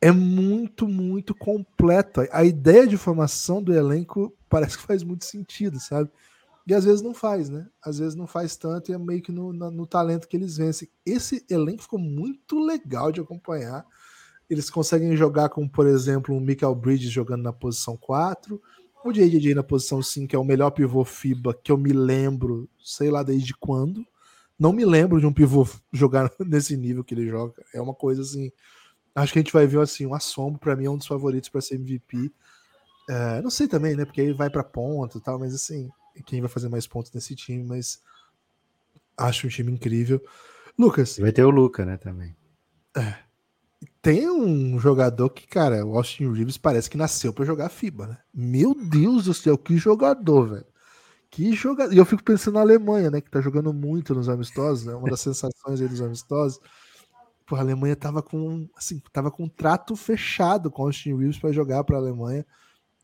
é 0.00 0.10
muito, 0.10 0.88
muito 0.88 1.34
completo. 1.34 2.22
A 2.32 2.44
ideia 2.44 2.86
de 2.86 2.96
formação 2.96 3.62
do 3.62 3.72
elenco 3.72 4.36
parece 4.48 4.76
que 4.76 4.82
faz 4.82 5.04
muito 5.04 5.24
sentido, 5.24 5.78
sabe? 5.78 6.10
E 6.66 6.74
às 6.74 6.84
vezes 6.84 7.02
não 7.02 7.14
faz, 7.14 7.48
né? 7.48 7.68
Às 7.82 7.98
vezes 7.98 8.14
não 8.16 8.26
faz 8.26 8.56
tanto 8.56 8.90
e 8.90 8.94
é 8.94 8.98
meio 8.98 9.22
que 9.22 9.32
no, 9.32 9.52
no, 9.52 9.70
no 9.70 9.86
talento 9.86 10.26
que 10.26 10.36
eles 10.36 10.56
vencem. 10.56 10.88
Esse 11.06 11.44
elenco 11.48 11.82
ficou 11.82 11.98
muito 11.98 12.58
legal 12.58 13.12
de 13.12 13.20
acompanhar. 13.20 13.86
Eles 14.50 14.68
conseguem 14.68 15.16
jogar 15.16 15.48
com, 15.48 15.68
por 15.68 15.86
exemplo, 15.86 16.36
o 16.36 16.40
Michael 16.40 16.74
Bridges 16.74 17.10
jogando 17.10 17.42
na 17.42 17.52
posição 17.52 17.96
4, 17.96 18.60
o 19.04 19.12
JJJ 19.12 19.54
na 19.54 19.62
posição 19.62 20.02
5 20.02 20.34
é 20.34 20.38
o 20.38 20.44
melhor 20.44 20.70
pivô 20.70 21.04
FIBA 21.04 21.54
que 21.54 21.72
eu 21.72 21.76
me 21.76 21.92
lembro, 21.92 22.68
sei 22.82 23.10
lá 23.10 23.22
desde 23.22 23.54
quando. 23.54 24.06
Não 24.58 24.72
me 24.72 24.84
lembro 24.84 25.18
de 25.20 25.26
um 25.26 25.32
pivô 25.32 25.66
jogar 25.92 26.30
nesse 26.40 26.76
nível 26.76 27.02
que 27.02 27.14
ele 27.14 27.28
joga. 27.28 27.64
É 27.74 27.80
uma 27.80 27.94
coisa 27.94 28.22
assim. 28.22 28.50
Acho 29.14 29.32
que 29.32 29.38
a 29.38 29.42
gente 29.42 29.52
vai 29.52 29.66
ver 29.66 29.80
assim, 29.80 30.06
um 30.06 30.14
assombro. 30.14 30.58
Para 30.58 30.76
mim 30.76 30.86
é 30.86 30.90
um 30.90 30.96
dos 30.96 31.06
favoritos 31.06 31.48
para 31.48 31.60
ser 31.60 31.74
MVP. 31.74 32.32
É, 33.10 33.42
não 33.42 33.50
sei 33.50 33.66
também, 33.66 33.94
né? 33.96 34.04
Porque 34.04 34.20
aí 34.20 34.32
vai 34.32 34.48
para 34.48 34.64
ponta 34.64 35.18
e 35.18 35.20
tal, 35.20 35.38
mas 35.38 35.54
assim, 35.54 35.90
quem 36.24 36.40
vai 36.40 36.48
fazer 36.48 36.68
mais 36.68 36.86
pontos 36.86 37.12
nesse 37.12 37.34
time, 37.34 37.64
mas 37.64 38.00
acho 39.16 39.46
um 39.46 39.50
time 39.50 39.72
incrível. 39.72 40.22
Lucas. 40.78 41.18
Vai 41.18 41.32
ter 41.32 41.44
o 41.44 41.50
Luca, 41.50 41.84
né, 41.84 41.96
também. 41.96 42.34
É. 42.96 43.31
Tem 44.00 44.30
um 44.30 44.78
jogador 44.78 45.30
que, 45.30 45.46
cara, 45.46 45.84
o 45.84 45.96
Austin 45.96 46.32
Reeves 46.32 46.56
parece 46.56 46.88
que 46.88 46.96
nasceu 46.96 47.32
para 47.32 47.44
jogar 47.44 47.68
FIBA, 47.68 48.06
né? 48.06 48.18
Meu 48.32 48.74
Deus 48.74 49.24
do 49.24 49.34
céu, 49.34 49.58
que 49.58 49.76
jogador, 49.76 50.48
velho. 50.48 50.66
Que 51.30 51.52
jogador. 51.52 51.92
E 51.92 51.98
eu 51.98 52.04
fico 52.04 52.22
pensando 52.22 52.54
na 52.54 52.60
Alemanha, 52.60 53.10
né? 53.10 53.20
Que 53.20 53.30
tá 53.30 53.40
jogando 53.40 53.72
muito 53.72 54.14
nos 54.14 54.28
amistosos, 54.28 54.84
né? 54.84 54.94
Uma 54.94 55.08
das 55.08 55.20
sensações 55.20 55.80
aí 55.80 55.88
dos 55.88 56.00
amistosos. 56.00 56.60
Pô, 57.46 57.56
a 57.56 57.60
Alemanha 57.60 57.96
tava 57.96 58.22
com, 58.22 58.68
assim, 58.76 59.00
tava 59.12 59.30
com 59.30 59.44
um 59.44 59.48
trato 59.48 59.96
fechado 59.96 60.70
com 60.70 60.82
o 60.82 60.86
Austin 60.86 61.16
Reeves 61.16 61.38
para 61.38 61.52
jogar 61.52 61.82
para 61.84 61.96
Alemanha. 61.96 62.46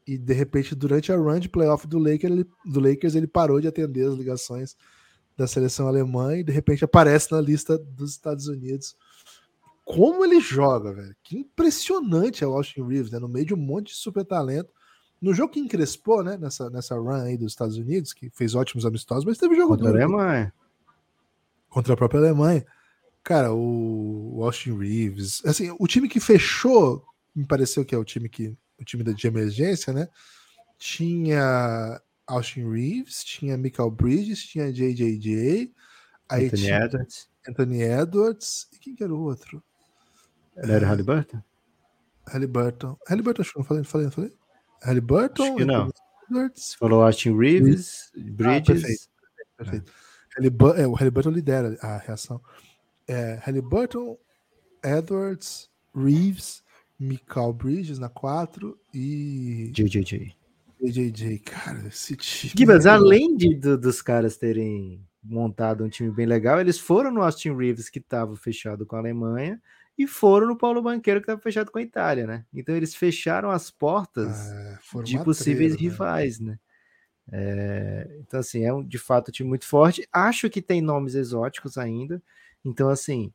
E 0.06 0.16
de 0.16 0.32
repente, 0.32 0.74
durante 0.74 1.12
a 1.12 1.16
run 1.16 1.40
de 1.40 1.48
playoff 1.48 1.86
do 1.86 1.98
Lakers, 1.98 2.32
ele, 2.32 2.46
do 2.64 2.80
Lakers, 2.80 3.14
ele 3.14 3.26
parou 3.26 3.60
de 3.60 3.68
atender 3.68 4.06
as 4.06 4.14
ligações 4.14 4.76
da 5.36 5.46
seleção 5.46 5.86
alemã 5.86 6.36
e 6.36 6.42
de 6.42 6.52
repente 6.52 6.84
aparece 6.84 7.30
na 7.32 7.40
lista 7.40 7.78
dos 7.78 8.10
Estados 8.12 8.48
Unidos 8.48 8.96
como 9.88 10.22
ele 10.22 10.38
joga, 10.38 10.92
velho. 10.92 11.16
Que 11.22 11.38
impressionante 11.38 12.44
é 12.44 12.46
o 12.46 12.52
Austin 12.52 12.86
Reeves, 12.86 13.10
né? 13.10 13.18
No 13.18 13.26
meio 13.26 13.46
de 13.46 13.54
um 13.54 13.56
monte 13.56 13.86
de 13.86 13.94
super 13.94 14.22
talento. 14.22 14.70
No 15.18 15.32
jogo 15.32 15.50
que 15.50 15.60
encrespou, 15.60 16.22
né? 16.22 16.36
Nessa, 16.36 16.68
nessa 16.68 16.94
run 16.94 17.22
aí 17.22 17.38
dos 17.38 17.52
Estados 17.52 17.78
Unidos, 17.78 18.12
que 18.12 18.28
fez 18.28 18.54
ótimos 18.54 18.84
amistosos, 18.84 19.24
mas 19.24 19.38
teve 19.38 19.56
jogo 19.56 19.70
Contra 19.70 19.88
a 19.88 19.90
Alemanha. 19.90 20.54
Contra 21.70 21.94
a 21.94 21.96
própria 21.96 22.20
Alemanha. 22.20 22.66
Cara, 23.24 23.50
o 23.54 24.40
Austin 24.42 24.76
Reeves. 24.76 25.42
Assim, 25.46 25.74
o 25.78 25.86
time 25.86 26.06
que 26.06 26.20
fechou, 26.20 27.02
me 27.34 27.46
pareceu 27.46 27.82
que 27.82 27.94
é 27.94 27.98
o 27.98 28.04
time 28.04 28.28
que. 28.28 28.54
O 28.78 28.84
time 28.84 29.02
de 29.02 29.26
emergência, 29.26 29.90
né? 29.90 30.06
Tinha 30.78 31.98
Austin 32.26 32.70
Reeves, 32.70 33.24
tinha 33.24 33.56
Michael 33.56 33.90
Bridges, 33.90 34.44
tinha 34.44 34.70
JJJ. 34.70 35.72
Aí 36.28 36.46
Anthony 36.46 36.62
tinha 36.62 36.84
Edwards. 36.84 37.28
Anthony 37.48 37.82
Edwards. 37.82 38.68
E 38.74 38.78
quem 38.78 38.94
que 38.94 39.02
era 39.02 39.14
o 39.14 39.22
outro? 39.22 39.62
Não 40.64 40.74
era 40.74 40.86
Halliburton? 40.86 41.42
Halliburton. 42.26 42.96
Halliburton, 43.08 43.42
acho 43.42 43.52
que 43.52 43.58
não 43.58 43.64
falei, 43.64 43.84
falei, 43.84 44.06
não 44.06 44.12
falei? 44.12 44.32
Halliburton? 44.82 45.44
Acho 45.44 45.56
que 45.56 45.64
não. 45.64 45.90
Edwards. 46.28 46.74
Falou 46.74 47.02
Austin 47.02 47.36
Reeves, 47.36 48.12
Bridges. 48.14 48.46
Ah, 48.46 48.60
perfeito. 48.60 49.08
perfeito. 49.56 49.92
É, 50.76 50.86
o 50.86 50.92
Halliburton 50.92 51.30
lidera 51.30 51.76
a 51.80 51.98
reação. 51.98 52.40
É, 53.06 53.40
Halliburton, 53.42 54.16
Edwards, 54.84 55.70
Reeves, 55.94 56.62
Michael 56.98 57.52
Bridges 57.54 57.98
na 57.98 58.08
4 58.08 58.78
e. 58.94 59.72
JJJ. 59.74 60.36
JJJ, 60.80 61.38
cara, 61.40 61.88
esse 61.88 62.14
time. 62.14 62.52
Gibas, 62.56 62.86
é 62.86 62.90
além 62.90 63.36
de, 63.36 63.56
do, 63.56 63.76
dos 63.76 64.00
caras 64.00 64.36
terem 64.36 65.04
montado 65.22 65.84
um 65.84 65.88
time 65.88 66.10
bem 66.10 66.26
legal, 66.26 66.60
eles 66.60 66.78
foram 66.78 67.10
no 67.10 67.22
Austin 67.22 67.56
Reeves, 67.56 67.88
que 67.88 67.98
estava 67.98 68.36
fechado 68.36 68.86
com 68.86 68.94
a 68.94 69.00
Alemanha, 69.00 69.60
e 69.98 70.06
foram 70.06 70.46
no 70.46 70.56
Paulo 70.56 70.80
Banqueiro, 70.80 71.20
que 71.20 71.24
estava 71.24 71.40
fechado 71.40 71.72
com 71.72 71.78
a 71.78 71.82
Itália, 71.82 72.26
né? 72.26 72.46
Então 72.54 72.76
eles 72.76 72.94
fecharam 72.94 73.50
as 73.50 73.68
portas 73.68 74.52
ah, 74.52 75.02
de 75.02 75.18
possíveis 75.24 75.72
né? 75.72 75.78
rivais, 75.80 76.38
né? 76.38 76.58
É, 77.30 78.08
então, 78.20 78.40
assim, 78.40 78.64
é 78.64 78.72
um, 78.72 78.82
de 78.82 78.96
fato 78.96 79.28
um 79.28 79.32
time 79.32 79.48
muito 79.48 79.66
forte. 79.66 80.08
Acho 80.12 80.48
que 80.48 80.62
tem 80.62 80.80
nomes 80.80 81.14
exóticos 81.14 81.76
ainda. 81.76 82.22
Então, 82.64 82.88
assim, 82.88 83.32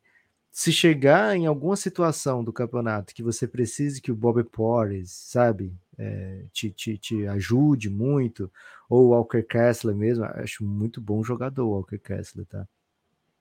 se 0.50 0.72
chegar 0.72 1.36
em 1.36 1.46
alguma 1.46 1.76
situação 1.76 2.42
do 2.42 2.52
campeonato 2.52 3.14
que 3.14 3.22
você 3.22 3.46
precise 3.46 4.00
que 4.00 4.10
o 4.10 4.16
Bob 4.16 4.42
Porres, 4.44 5.10
sabe, 5.10 5.72
é, 5.98 6.44
te, 6.52 6.70
te, 6.70 6.96
te 6.98 7.26
ajude 7.26 7.90
muito, 7.90 8.50
ou 8.88 9.06
o 9.06 9.08
Walker 9.10 9.42
Kessler 9.42 9.94
mesmo, 9.94 10.24
acho 10.24 10.64
muito 10.64 11.00
bom 11.00 11.22
jogador 11.22 11.64
o 11.64 11.70
Walker 11.70 11.98
Kessler, 11.98 12.46
tá? 12.46 12.66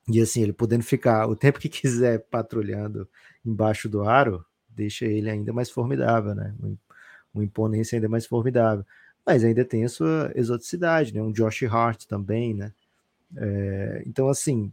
E 0.08 0.22
assim, 0.22 0.44
ele 0.44 0.54
podendo 0.54 0.84
ficar 0.84 1.28
o 1.28 1.36
tempo 1.36 1.60
que 1.60 1.70
quiser 1.70 2.20
patrulhando 2.30 3.08
embaixo 3.46 3.88
do 3.88 4.04
aro, 4.04 4.46
deixa 4.70 5.06
ele 5.06 5.30
ainda 5.30 5.54
mais 5.54 5.70
formidável, 5.70 6.36
né? 6.36 6.54
Uma 7.34 7.44
imponência 7.44 7.96
ainda 7.96 8.10
mais 8.10 8.26
formidável. 8.26 8.86
Mas 9.26 9.44
ainda 9.44 9.64
tem 9.64 9.86
a 9.86 9.90
sua 9.90 10.32
exoticidade, 10.36 11.14
né? 11.14 11.22
Um 11.22 11.32
Josh 11.32 11.64
Hart 11.64 12.06
também, 12.06 12.54
né? 12.54 12.74
É, 13.36 14.04
então, 14.06 14.28
assim, 14.30 14.72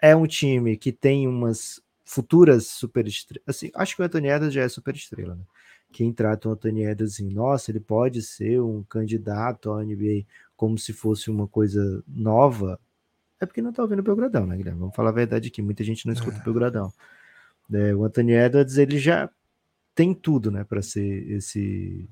é 0.00 0.14
um 0.16 0.26
time 0.26 0.76
que 0.76 0.92
tem 0.92 1.28
umas 1.28 1.80
futuras 2.04 2.66
super 2.66 3.06
estrelas. 3.06 3.44
Assim, 3.46 3.70
acho 3.74 3.96
que 3.96 4.02
o 4.02 4.04
Anthony 4.04 4.28
Edwards 4.28 4.52
já 4.52 4.62
é 4.62 4.68
super 4.68 4.94
estrela, 4.94 5.34
né? 5.36 5.44
Quem 5.92 6.12
trata 6.12 6.48
o 6.48 6.52
Anthony 6.52 6.84
Edwards 6.84 7.14
assim, 7.14 7.28
nossa, 7.28 7.70
ele 7.70 7.80
pode 7.80 8.22
ser 8.22 8.60
um 8.60 8.82
candidato 8.82 9.70
ao 9.70 9.82
NBA 9.82 10.24
como 10.56 10.78
se 10.78 10.92
fosse 10.92 11.30
uma 11.30 11.46
coisa 11.46 12.02
nova, 12.08 12.80
é 13.42 13.46
porque 13.46 13.62
não 13.62 13.72
tá 13.72 13.82
ouvindo 13.82 13.98
o 14.00 14.02
Belgradão, 14.02 14.46
né, 14.46 14.56
Guilherme? 14.56 14.80
Vamos 14.80 14.94
falar 14.94 15.10
a 15.10 15.12
verdade 15.12 15.48
aqui, 15.48 15.60
muita 15.60 15.82
gente 15.82 16.06
não 16.06 16.12
escuta 16.12 16.38
é. 16.38 16.40
o 16.40 16.44
Belgradão. 16.44 16.92
É, 17.72 17.94
o 17.94 18.04
Anthony 18.04 18.32
Edwards, 18.32 18.78
ele 18.78 18.98
já 18.98 19.28
tem 19.94 20.14
tudo, 20.14 20.50
né, 20.50 20.64
para 20.64 20.82
ser 20.82 21.30
esse 21.30 22.08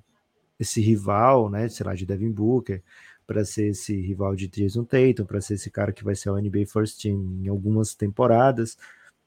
esse 0.58 0.78
rival, 0.78 1.48
né, 1.48 1.70
sei 1.70 1.86
lá, 1.86 1.94
de 1.94 2.04
Devin 2.04 2.30
Booker, 2.30 2.82
para 3.26 3.46
ser 3.46 3.68
esse 3.68 3.98
rival 3.98 4.36
de 4.36 4.46
Jason 4.46 4.84
Tatum, 4.84 5.24
para 5.24 5.40
ser 5.40 5.54
esse 5.54 5.70
cara 5.70 5.90
que 5.90 6.04
vai 6.04 6.14
ser 6.14 6.28
o 6.28 6.36
NBA 6.36 6.66
First 6.66 7.00
Team 7.00 7.40
em 7.42 7.48
algumas 7.48 7.94
temporadas. 7.94 8.76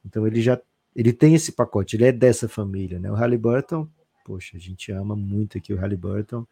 Então 0.06 0.28
ele 0.28 0.42
já 0.42 0.62
ele 0.96 1.12
tem 1.12 1.34
esse 1.34 1.52
pacote, 1.52 1.96
ele 1.96 2.06
é 2.06 2.12
dessa 2.12 2.48
família, 2.48 3.00
né? 3.00 3.10
O 3.10 3.16
Halliburton, 3.16 3.88
poxa, 4.24 4.58
a 4.58 4.60
gente 4.60 4.92
ama 4.92 5.16
muito 5.16 5.58
aqui 5.58 5.74
o 5.74 5.78
Halliburton. 5.78 6.46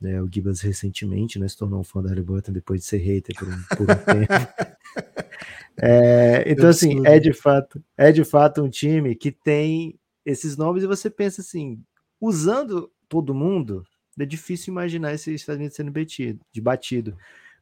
Né, 0.00 0.20
o 0.20 0.28
Gibbons 0.28 0.60
recentemente 0.60 1.38
né, 1.38 1.46
se 1.46 1.56
tornou 1.56 1.78
um 1.78 1.84
fã 1.84 2.02
do 2.02 2.08
Halliburton 2.08 2.52
depois 2.52 2.80
de 2.80 2.86
ser 2.86 2.98
hater 2.98 3.36
por 3.38 3.48
um, 3.48 3.62
por 3.76 3.82
um 3.82 3.94
tempo. 4.04 4.76
É, 5.80 6.44
então, 6.46 6.68
assim, 6.68 7.06
é 7.06 7.18
de 7.18 7.32
fato, 7.32 7.82
é 7.96 8.12
de 8.12 8.24
fato 8.24 8.62
um 8.62 8.68
time 8.68 9.14
que 9.14 9.30
tem 9.30 9.98
esses 10.24 10.56
nomes 10.56 10.82
e 10.82 10.86
você 10.86 11.10
pensa 11.10 11.40
assim, 11.40 11.82
usando 12.20 12.90
todo 13.08 13.34
mundo, 13.34 13.84
é 14.18 14.24
difícil 14.24 14.72
imaginar 14.72 15.14
esse 15.14 15.34
Estados 15.34 15.58
Unidos 15.58 15.76
sendo 15.76 15.90
batido, 15.90 16.40
de 16.52 16.60
batido. 16.60 17.16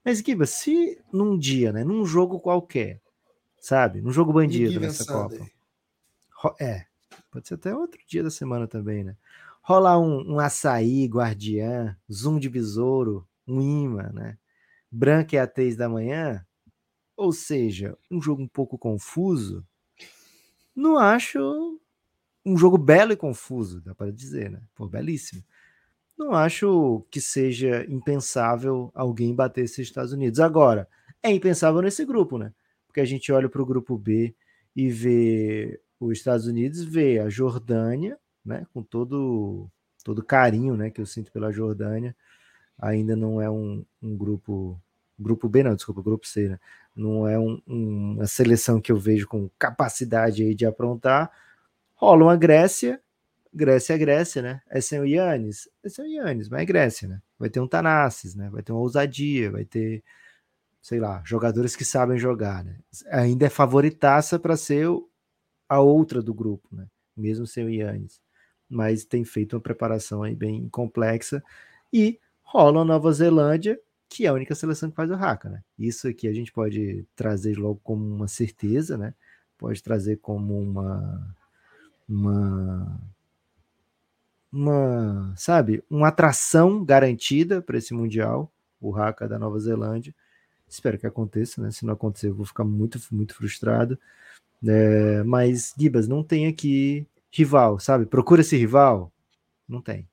Mas, 0.05 0.19
Gibbons, 0.19 0.51
se 0.51 0.99
num 1.13 1.39
dia, 1.39 1.73
né, 1.73 1.85
num 1.85 2.05
jogo 2.05 2.41
qualquer, 2.41 3.01
sabe, 3.61 4.01
num 4.01 4.13
jogo 4.13 4.33
bandido 4.33 4.81
nessa 4.81 5.05
Copa, 5.05 5.47
é, 6.61 6.87
pode 7.31 7.47
ser 7.47 7.55
até 7.55 7.75
outro 7.75 8.01
dia 8.07 8.23
da 8.23 8.31
semana 8.31 8.67
também, 8.67 9.05
né? 9.05 9.17
rolar 9.63 9.99
um, 9.99 10.35
um 10.35 10.41
açaí, 10.41 11.07
guardiã, 11.07 11.97
zoom 12.11 12.39
de 12.39 12.49
besouro, 12.49 13.27
um 13.47 13.61
imã, 13.61 14.11
né? 14.13 14.37
Branca 14.91 15.37
e 15.37 15.39
a 15.39 15.47
três 15.47 15.77
da 15.77 15.89
manhã, 15.89 16.45
ou 17.21 17.33
seja, 17.33 17.99
um 18.11 18.21
jogo 18.21 18.43
um 18.43 18.49
pouco 18.49 18.79
confuso, 18.79 19.63
não 20.75 20.97
acho 20.97 21.79
um 22.45 22.57
jogo 22.57 22.79
belo 22.79 23.13
e 23.13 23.17
confuso, 23.17 23.83
dá 23.83 23.95
para 23.95 24.11
dizer, 24.11 24.51
né? 24.51 24.63
Pô, 24.75 24.89
belíssimo. 24.89 25.45
Não 26.17 26.33
acho 26.33 27.05
que 27.11 27.21
seja 27.21 27.85
impensável 27.91 28.91
alguém 28.95 29.35
bater 29.35 29.65
esses 29.65 29.81
Estados 29.81 30.15
Unidos. 30.15 30.41
Agora, 30.41 30.89
é 31.23 31.31
impensável 31.31 31.83
nesse 31.83 32.07
grupo, 32.07 32.39
né? 32.39 32.55
Porque 32.87 33.01
a 33.01 33.05
gente 33.05 33.31
olha 33.31 33.51
para 33.51 33.61
o 33.61 33.67
grupo 33.67 33.99
B 33.99 34.35
e 34.75 34.89
vê 34.89 35.79
os 36.01 36.17
Estados 36.17 36.47
Unidos, 36.47 36.83
vê 36.83 37.19
a 37.19 37.29
Jordânia, 37.29 38.19
né, 38.43 38.67
com 38.73 38.83
todo 38.83 39.71
todo 40.03 40.25
carinho, 40.25 40.75
né, 40.75 40.91
que 40.91 41.03
eu 41.03 41.07
sinto 41.07 41.31
pela 41.31 41.53
Jordânia, 41.53 42.17
ainda 42.79 43.15
não 43.15 43.43
é 43.43 43.51
um, 43.51 43.85
um 44.01 44.17
grupo 44.17 44.81
grupo 45.21 45.49
B 45.49 45.63
não, 45.63 45.75
desculpa, 45.75 46.03
grupo 46.03 46.27
C, 46.27 46.49
né? 46.49 46.59
não 46.95 47.29
é 47.29 47.39
um, 47.39 47.61
um, 47.67 48.15
uma 48.15 48.27
seleção 48.27 48.81
que 48.81 48.91
eu 48.91 48.97
vejo 48.97 49.27
com 49.27 49.49
capacidade 49.59 50.43
aí 50.43 50.55
de 50.55 50.67
aprontar. 50.67 51.31
Rola 51.95 52.25
uma 52.25 52.37
Grécia, 52.37 53.01
Grécia 53.53 53.95
é 53.95 53.99
Grécia, 53.99 54.43
né? 54.43 54.63
É 54.69 54.81
sem 54.81 55.01
o 55.01 55.05
Yannis, 55.05 55.69
é 55.85 55.89
sem 55.89 56.05
o 56.05 56.09
Yannis, 56.09 56.49
mas 56.49 56.63
é 56.63 56.65
Grécia, 56.65 57.09
né? 57.09 57.21
Vai 57.39 57.51
ter 57.51 57.61
um 57.61 57.67
Tanassis, 57.67 58.35
né? 58.35 58.49
Vai 58.51 58.63
ter 58.63 58.73
uma 58.73 58.81
ousadia, 58.81 59.51
vai 59.51 59.65
ter 59.65 60.03
sei 60.83 60.99
lá, 60.99 61.23
jogadores 61.25 61.77
que 61.77 61.85
sabem 61.85 62.19
jogar, 62.19 62.65
né? 62.65 62.79
Ainda 63.11 63.47
é 63.47 63.51
favoritaça 63.51 64.39
para 64.39 64.57
ser 64.57 64.87
a 65.69 65.81
outra 65.81 66.23
do 66.23 66.33
grupo, 66.33 66.69
né? 66.73 66.87
Mesmo 67.17 67.47
sem 67.47 67.65
o 67.65 67.71
Yannis. 67.71 68.21
Mas 68.69 69.05
tem 69.05 69.25
feito 69.25 69.55
uma 69.55 69.63
preparação 69.63 70.23
aí 70.23 70.35
bem 70.35 70.69
complexa 70.69 71.43
e 71.93 72.19
rola 72.43 72.81
a 72.81 72.85
Nova 72.85 73.13
Zelândia, 73.13 73.79
que 74.11 74.27
é 74.27 74.29
a 74.29 74.35
única 74.35 74.57
seleção 74.57 74.91
que 74.91 74.97
faz 74.97 75.09
o 75.11 75.15
Haka, 75.15 75.49
né? 75.49 75.63
Isso 75.79 76.09
aqui 76.09 76.27
a 76.27 76.33
gente 76.33 76.53
pode 76.53 77.07
trazer 77.15 77.57
logo 77.57 77.81
como 77.85 78.05
uma 78.05 78.27
certeza, 78.27 78.99
né? 78.99 79.15
Pode 79.57 79.81
trazer 79.83 80.17
como 80.17 80.61
uma 80.61 81.37
uma 82.09 83.01
uma, 84.53 85.33
sabe, 85.37 85.83
uma 85.89 86.09
atração 86.09 86.85
garantida 86.85 87.63
para 87.63 87.79
esse 87.79 87.95
mundial, 87.95 88.53
o 88.81 88.97
Haka 88.97 89.29
da 89.29 89.39
Nova 89.39 89.61
Zelândia. 89.61 90.13
Espero 90.69 90.99
que 90.99 91.07
aconteça, 91.07 91.63
né? 91.63 91.71
Se 91.71 91.87
não 91.87 91.95
acontecer, 91.95 92.29
eu 92.29 92.35
vou 92.35 92.47
ficar 92.47 92.65
muito, 92.65 92.99
muito 93.13 93.35
frustrado. 93.35 93.97
É, 94.67 95.23
mas, 95.23 95.73
Gibas, 95.79 96.09
não 96.09 96.25
tem 96.25 96.49
aqui 96.49 97.07
rival, 97.31 97.79
sabe? 97.79 98.07
Procura 98.07 98.41
esse 98.41 98.57
rival. 98.57 99.13
Não 99.69 99.81
tem. 99.81 100.09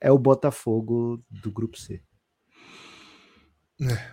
É 0.00 0.10
o 0.10 0.18
Botafogo 0.18 1.22
do 1.30 1.50
grupo 1.50 1.78
C. 1.78 2.00
É, 3.80 4.12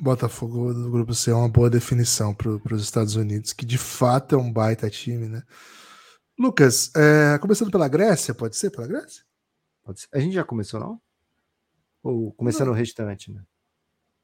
Botafogo 0.00 0.72
do 0.72 0.90
grupo 0.90 1.12
C 1.12 1.30
é 1.30 1.34
uma 1.34 1.48
boa 1.48 1.68
definição 1.68 2.32
para 2.32 2.74
os 2.74 2.82
Estados 2.82 3.16
Unidos, 3.16 3.52
que 3.52 3.66
de 3.66 3.78
fato 3.78 4.36
é 4.36 4.38
um 4.38 4.52
baita 4.52 4.88
time, 4.88 5.28
né? 5.28 5.42
Lucas, 6.38 6.92
é, 6.94 7.36
começando 7.38 7.70
pela 7.70 7.88
Grécia, 7.88 8.32
pode 8.32 8.56
ser 8.56 8.70
pela 8.70 8.86
Grécia? 8.86 9.24
Pode 9.82 10.00
ser. 10.00 10.08
A 10.12 10.20
gente 10.20 10.34
já 10.34 10.44
começou, 10.44 10.78
não? 10.78 11.00
Ou 12.00 12.32
começando 12.34 12.68
não. 12.68 12.74
o 12.74 12.76
restante, 12.76 13.32
né? 13.32 13.42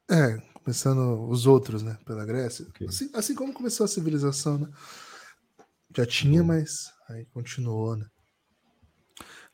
É, 0.08 0.38
começando 0.52 1.28
os 1.28 1.44
outros, 1.44 1.82
né? 1.82 1.98
Pela 2.04 2.24
Grécia. 2.24 2.66
Okay. 2.68 2.86
Assim, 2.86 3.10
assim, 3.12 3.34
como 3.34 3.52
começou 3.52 3.84
a 3.84 3.88
civilização, 3.88 4.58
né? 4.58 4.68
Já 5.96 6.06
tinha, 6.06 6.44
mas 6.44 6.92
aí 7.08 7.26
continuou, 7.26 7.96
né? 7.96 8.06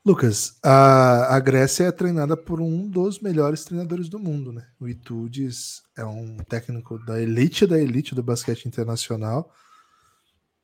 Lucas, 0.05 0.59
a, 0.63 1.37
a 1.37 1.41
Grécia 1.41 1.85
é 1.85 1.93
treinada 1.93 2.35
por 2.35 2.59
um 2.59 2.89
dos 2.89 3.21
melhores 3.21 3.65
treinadores 3.65 4.09
do 4.09 4.19
mundo, 4.19 4.51
né? 4.51 4.67
O 4.81 4.89
Itudes 4.89 5.83
é 5.95 6.05
um 6.05 6.39
técnico 6.39 6.99
da 7.05 7.21
elite 7.21 7.67
da 7.67 7.79
elite 7.79 8.15
do 8.15 8.23
basquete 8.23 8.65
internacional 8.65 9.53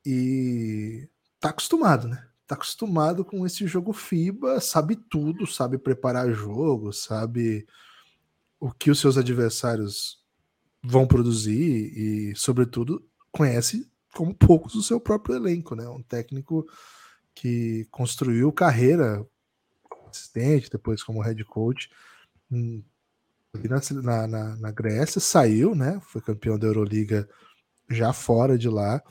e 0.05 1.07
tá 1.38 1.50
acostumado, 1.50 2.09
né? 2.09 2.26
Tá 2.47 2.55
acostumado 2.55 3.26
com 3.26 3.45
esse 3.45 3.66
jogo 3.66 3.93
FIBA, 3.93 4.59
sabe 4.61 4.97
tudo, 4.97 5.47
sabe 5.47 5.76
preparar 5.76 6.33
jogo, 6.33 6.90
sabe 6.93 7.66
o 8.59 8.71
que 8.73 8.90
os 8.90 8.99
seus 8.99 9.19
adversários 9.19 10.25
vão 10.83 11.07
produzir 11.07 11.93
e, 11.95 12.35
sobretudo, 12.37 13.05
conhece 13.31 13.87
como 14.14 14.33
poucos 14.35 14.75
o 14.76 14.83
seu 14.83 14.99
próprio 14.99 15.37
elenco, 15.37 15.75
né? 15.75 15.87
Um 15.88 16.02
técnico 16.02 16.66
que 17.37 17.87
construiu 17.90 18.50
carreira 18.50 19.25
assistente, 20.11 20.71
depois 20.71 21.02
como 21.05 21.21
head 21.21 21.45
coach 21.45 21.90
na, 24.02 24.26
na, 24.26 24.57
na, 24.57 24.71
Grécia, 24.71 25.21
saiu, 25.21 25.75
né? 25.75 26.00
Foi 26.02 26.21
campeão 26.21 26.59
da 26.59 26.66
Euroliga 26.66 27.28
já 27.88 28.12
fora 28.12 28.57
de 28.59 28.69
lá. 28.69 29.02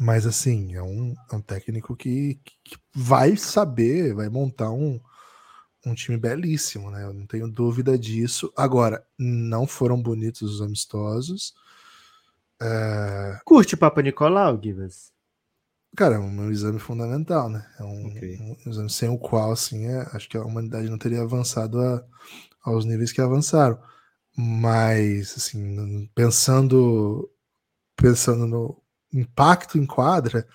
Mas 0.00 0.26
assim, 0.26 0.74
é 0.74 0.82
um, 0.82 1.14
é 1.32 1.36
um 1.36 1.40
técnico 1.40 1.96
que, 1.96 2.40
que 2.62 2.76
vai 2.94 3.36
saber, 3.36 4.14
vai 4.14 4.28
montar 4.28 4.70
um, 4.70 5.00
um 5.84 5.94
time 5.94 6.16
belíssimo, 6.16 6.90
né? 6.90 7.04
Eu 7.04 7.12
não 7.12 7.26
tenho 7.26 7.48
dúvida 7.48 7.98
disso. 7.98 8.52
Agora, 8.56 9.04
não 9.18 9.66
foram 9.66 10.00
bonitos 10.00 10.42
os 10.42 10.62
amistosos. 10.62 11.54
É... 12.60 13.40
Curte 13.44 13.76
Papa 13.76 14.02
Nicolau, 14.02 14.60
Givas? 14.62 15.12
Cara, 15.96 16.14
é 16.14 16.18
um 16.18 16.50
exame 16.50 16.78
fundamental, 16.78 17.48
né? 17.48 17.66
É 17.78 17.82
um, 17.82 18.06
okay. 18.06 18.38
um, 18.40 18.70
exame 18.70 18.90
sem 18.90 19.08
o 19.08 19.18
qual, 19.18 19.52
assim, 19.52 19.86
é, 19.86 20.08
acho 20.12 20.28
que 20.28 20.36
a 20.36 20.44
humanidade 20.44 20.88
não 20.88 20.98
teria 20.98 21.22
avançado 21.22 21.80
a, 21.80 22.04
aos 22.64 22.84
níveis 22.84 23.12
que 23.12 23.20
avançaram. 23.20 23.78
Mas, 24.36 25.34
assim, 25.36 26.08
pensando 26.14 27.28
pensando 27.96 28.46
no 28.46 28.82
impacto 29.12 29.76
em 29.76 29.84
quadra, 29.84 30.46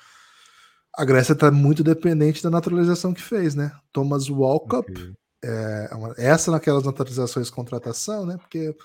a 0.98 1.06
Grécia 1.06 1.34
está 1.34 1.52
muito 1.52 1.84
dependente 1.84 2.42
da 2.42 2.50
naturalização 2.50 3.14
que 3.14 3.22
fez, 3.22 3.54
né? 3.54 3.72
Thomas 3.92 4.30
Walkup, 4.30 4.92
okay. 4.92 5.14
é, 5.44 5.90
essa 6.18 6.52
naquelas 6.52 6.84
naturalizações 6.84 7.50
contratação, 7.50 8.26
né? 8.26 8.38
Porque 8.38 8.76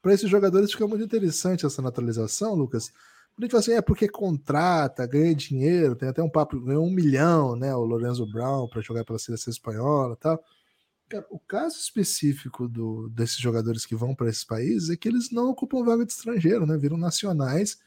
para 0.00 0.14
esses 0.14 0.30
jogadores 0.30 0.70
fica 0.70 0.86
muito 0.86 1.04
interessante 1.04 1.66
essa 1.66 1.82
naturalização, 1.82 2.54
Lucas. 2.54 2.92
A 3.38 3.42
gente 3.42 3.50
fala 3.50 3.60
assim, 3.60 3.72
é 3.72 3.82
porque 3.82 4.08
contrata, 4.08 5.06
ganha 5.06 5.34
dinheiro, 5.34 5.94
tem 5.94 6.08
até 6.08 6.22
um 6.22 6.30
papo, 6.30 6.60
ganhou 6.60 6.86
um 6.86 6.90
milhão, 6.90 7.54
né? 7.54 7.74
O 7.74 7.84
Lorenzo 7.84 8.26
Brown 8.26 8.68
para 8.68 8.80
jogar 8.80 9.04
pela 9.04 9.18
seleção 9.18 9.50
espanhola 9.50 10.14
e 10.14 10.16
tal. 10.16 10.42
Cara, 11.08 11.26
o 11.30 11.38
caso 11.38 11.76
específico 11.78 12.66
do, 12.68 13.08
desses 13.10 13.38
jogadores 13.38 13.86
que 13.86 13.94
vão 13.94 14.14
para 14.14 14.28
esses 14.28 14.44
países 14.44 14.90
é 14.90 14.96
que 14.96 15.08
eles 15.08 15.30
não 15.30 15.50
ocupam 15.50 15.84
vaga 15.84 16.04
de 16.04 16.12
estrangeiro, 16.12 16.66
né? 16.66 16.76
Viram 16.78 16.96
nacionais 16.96 17.78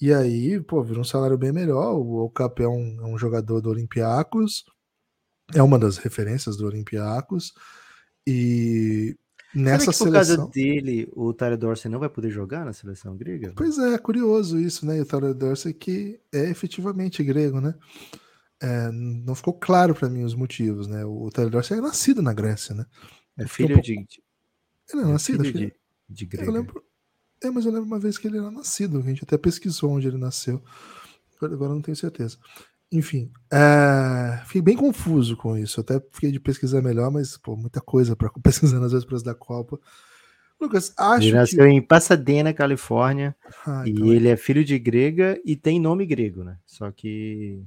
e 0.00 0.12
aí, 0.14 0.60
pô, 0.60 0.82
virou 0.82 1.00
um 1.00 1.04
salário 1.04 1.36
bem 1.36 1.52
melhor. 1.52 1.94
O 1.94 2.24
Ocap 2.24 2.62
é 2.62 2.68
um, 2.68 3.00
é 3.00 3.04
um 3.06 3.18
jogador 3.18 3.60
do 3.60 3.70
Olympiacos, 3.70 4.64
é 5.54 5.62
uma 5.62 5.78
das 5.78 5.98
referências 5.98 6.56
do 6.56 6.66
Olympiacos. 6.66 7.52
E 8.26 9.16
nessa 9.54 9.92
Será 9.92 9.92
que 9.92 9.98
por 9.98 10.04
seleção... 10.04 10.36
causa 10.36 10.50
dele, 10.52 11.08
o 11.14 11.32
Tyler 11.32 11.58
Dorsey 11.58 11.90
não 11.90 11.98
vai 11.98 12.08
poder 12.08 12.30
jogar 12.30 12.64
na 12.64 12.72
seleção 12.72 13.16
grega? 13.16 13.52
Pois 13.56 13.78
é, 13.78 13.96
curioso 13.98 14.58
isso, 14.58 14.86
né? 14.86 14.98
E 14.98 15.00
o 15.00 15.06
Tyler 15.06 15.34
Dorsey 15.34 15.72
que 15.72 16.20
é 16.32 16.50
efetivamente 16.50 17.22
grego, 17.22 17.60
né? 17.60 17.74
É, 18.60 18.90
não 18.90 19.34
ficou 19.34 19.54
claro 19.54 19.94
para 19.94 20.08
mim 20.08 20.24
os 20.24 20.34
motivos, 20.34 20.86
né? 20.86 21.04
O 21.04 21.30
Tyler 21.30 21.50
Dorsey 21.50 21.78
é 21.78 21.80
nascido 21.80 22.20
na 22.20 22.32
Grécia, 22.32 22.74
né? 22.74 22.84
É 23.36 23.46
filho 23.46 23.70
um 23.70 23.82
pouco... 23.82 23.86
de. 23.86 24.22
Ele 24.92 25.02
é, 25.02 25.04
é 25.04 25.12
nascido, 25.12 25.44
filho 25.44 25.58
de, 25.58 25.74
de 26.08 26.26
grego. 26.26 26.50
Eu 26.50 26.54
lembro, 26.54 26.84
é, 27.42 27.50
mas 27.50 27.64
eu 27.66 27.72
lembro 27.72 27.86
uma 27.86 28.00
vez 28.00 28.18
que 28.18 28.26
ele 28.26 28.38
era 28.38 28.50
nascido, 28.50 28.98
a 28.98 29.02
gente 29.02 29.22
até 29.22 29.38
pesquisou 29.38 29.92
onde 29.92 30.08
ele 30.08 30.18
nasceu. 30.18 30.62
Agora 31.40 31.72
não 31.72 31.80
tenho 31.80 31.96
certeza. 31.96 32.36
Enfim, 32.90 33.30
é... 33.52 34.40
fiquei 34.46 34.62
bem 34.62 34.76
confuso 34.76 35.36
com 35.36 35.56
isso. 35.56 35.80
Até 35.80 36.00
fiquei 36.10 36.32
de 36.32 36.40
pesquisar 36.40 36.80
melhor, 36.80 37.10
mas 37.10 37.36
pô, 37.36 37.54
muita 37.56 37.80
coisa 37.80 38.16
para 38.16 38.30
pesquisar 38.42 38.80
nas 38.80 38.92
vésperas 38.92 39.22
da 39.22 39.34
Copa. 39.34 39.78
Lucas, 40.60 40.92
acho 40.98 41.26
ele 41.28 41.36
nasceu 41.36 41.64
que... 41.64 41.70
em 41.70 41.80
Pasadena, 41.80 42.52
Califórnia, 42.52 43.36
ah, 43.64 43.84
e 43.86 43.90
então 43.90 44.06
é. 44.06 44.08
ele 44.08 44.28
é 44.28 44.36
filho 44.36 44.64
de 44.64 44.76
grega 44.76 45.40
e 45.44 45.54
tem 45.54 45.80
nome 45.80 46.04
grego, 46.04 46.42
né? 46.42 46.58
Só 46.66 46.90
que 46.90 47.62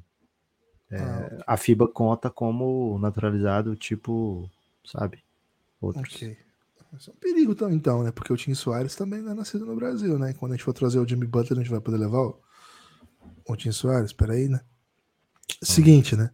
é, 0.90 0.98
ah, 0.98 1.44
a 1.48 1.58
FIBA 1.58 1.88
conta 1.88 2.30
como 2.30 3.00
naturalizado, 3.00 3.76
tipo, 3.78 4.50
sabe? 4.84 5.24
Outros. 5.80 6.16
Ok. 6.16 6.38
Isso 6.98 7.10
é 7.10 7.14
um 7.14 7.18
perigo 7.18 7.56
então, 7.70 8.04
né? 8.04 8.12
Porque 8.12 8.34
o 8.34 8.36
Tim 8.36 8.54
Soares 8.54 8.96
também 8.96 9.22
não 9.22 9.32
é 9.32 9.36
nascido 9.36 9.66
no 9.66 9.76
Brasil, 9.76 10.20
né? 10.20 10.34
Quando 10.34 10.52
a 10.52 10.56
gente 10.56 10.66
for 10.66 10.74
trazer 10.74 11.00
o 11.00 11.08
Jimmy 11.08 11.26
Butler, 11.26 11.58
a 11.58 11.64
gente 11.64 11.72
vai 11.72 11.80
poder 11.80 11.98
levar 11.98 12.20
o, 12.20 12.42
o 13.48 13.56
Tim 13.56 13.72
Soares. 13.72 14.12
Peraí, 14.12 14.50
né? 14.50 14.60
Seguinte, 15.62 16.16
né? 16.16 16.32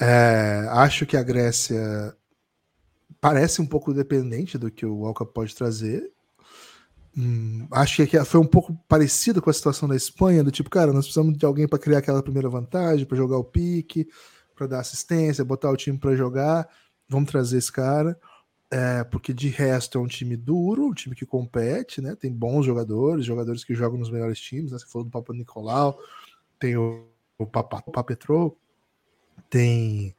É, 0.00 0.66
acho 0.70 1.06
que 1.06 1.16
a 1.16 1.22
Grécia 1.22 2.14
parece 3.20 3.62
um 3.62 3.66
pouco 3.66 3.94
dependente 3.94 4.58
do 4.58 4.70
que 4.70 4.84
o 4.84 4.96
Walker 4.98 5.24
pode 5.24 5.54
trazer. 5.54 6.10
Hum, 7.16 7.66
acho 7.70 8.04
que 8.06 8.24
foi 8.24 8.40
um 8.40 8.46
pouco 8.46 8.76
parecido 8.88 9.40
com 9.40 9.48
a 9.48 9.52
situação 9.52 9.88
da 9.88 9.94
Espanha, 9.94 10.42
do 10.42 10.50
tipo, 10.50 10.68
cara, 10.68 10.92
nós 10.92 11.04
precisamos 11.04 11.38
de 11.38 11.46
alguém 11.46 11.68
para 11.68 11.78
criar 11.78 11.98
aquela 11.98 12.22
primeira 12.22 12.48
vantagem, 12.48 13.06
para 13.06 13.16
jogar 13.16 13.38
o 13.38 13.44
pique, 13.44 14.08
para 14.54 14.66
dar 14.66 14.80
assistência, 14.80 15.44
botar 15.44 15.70
o 15.70 15.76
time 15.76 15.96
para 15.96 16.16
jogar. 16.16 16.68
Vamos 17.08 17.30
trazer 17.30 17.58
esse 17.58 17.70
cara. 17.70 18.18
É, 18.70 19.04
porque 19.04 19.32
de 19.32 19.48
resto 19.48 19.98
é 19.98 20.00
um 20.00 20.06
time 20.08 20.36
duro, 20.36 20.86
um 20.86 20.92
time 20.92 21.14
que 21.14 21.24
compete, 21.24 22.00
né? 22.00 22.16
Tem 22.16 22.32
bons 22.32 22.66
jogadores, 22.66 23.24
jogadores 23.24 23.62
que 23.62 23.74
jogam 23.74 23.98
nos 23.98 24.10
melhores 24.10 24.40
times, 24.40 24.72
né? 24.72 24.78
Você 24.78 24.86
falou 24.86 25.04
do 25.04 25.10
Papa 25.12 25.32
Nicolau, 25.32 25.96
tem 26.58 26.76
o, 26.76 27.06
o 27.38 27.46
Papa, 27.46 27.82
Papetrou, 27.82 28.56
tem. 29.50 30.14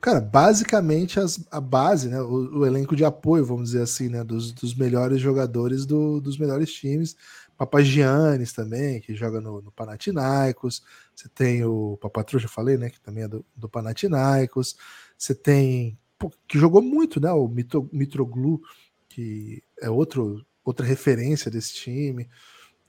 Cara, 0.00 0.20
basicamente 0.20 1.20
as, 1.20 1.46
a 1.50 1.60
base, 1.60 2.08
né? 2.08 2.20
O, 2.20 2.60
o, 2.60 2.66
elenco 2.66 2.96
de 2.96 3.04
apoio, 3.04 3.44
vamos 3.44 3.70
dizer 3.70 3.82
assim, 3.82 4.08
né? 4.08 4.24
Dos, 4.24 4.52
dos 4.52 4.74
melhores 4.74 5.20
jogadores 5.20 5.84
do, 5.84 6.20
dos 6.20 6.38
melhores 6.38 6.72
times. 6.72 7.16
Papagiannis 7.56 8.54
também, 8.54 9.00
que 9.02 9.14
joga 9.14 9.40
no, 9.40 9.60
no 9.60 9.70
Panathinaikos. 9.70 10.82
Você 11.14 11.28
tem 11.28 11.62
o 11.64 11.98
Papatrou, 12.00 12.40
já 12.40 12.48
falei, 12.48 12.78
né? 12.78 12.88
Que 12.88 13.00
também 13.00 13.24
é 13.24 13.28
do, 13.28 13.44
do 13.54 13.68
Panathinaikos. 13.68 14.76
Você 15.18 15.34
tem 15.34 15.98
que 16.46 16.58
jogou 16.58 16.82
muito, 16.82 17.20
né? 17.20 17.32
O 17.32 17.48
Mitro, 17.48 17.88
Mitroglu, 17.92 18.60
que 19.08 19.62
é 19.80 19.88
outro, 19.88 20.44
outra 20.64 20.84
referência 20.84 21.50
desse 21.50 21.74
time, 21.74 22.28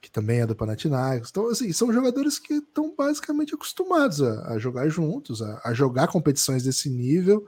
que 0.02 0.10
também 0.10 0.42
é 0.42 0.48
do 0.48 0.56
Panathinaikos. 0.56 1.30
Então, 1.30 1.48
assim, 1.48 1.72
são 1.72 1.94
jogadores 1.94 2.40
que 2.40 2.56
estão 2.56 2.94
basicamente 2.98 3.54
acostumados 3.54 4.22
a, 4.22 4.54
a 4.54 4.58
jogar 4.58 4.90
juntos, 4.90 5.42
a, 5.44 5.62
a, 5.64 5.74
jogar 5.74 6.08
competições 6.08 6.64
desse 6.64 6.90
nível. 6.90 7.46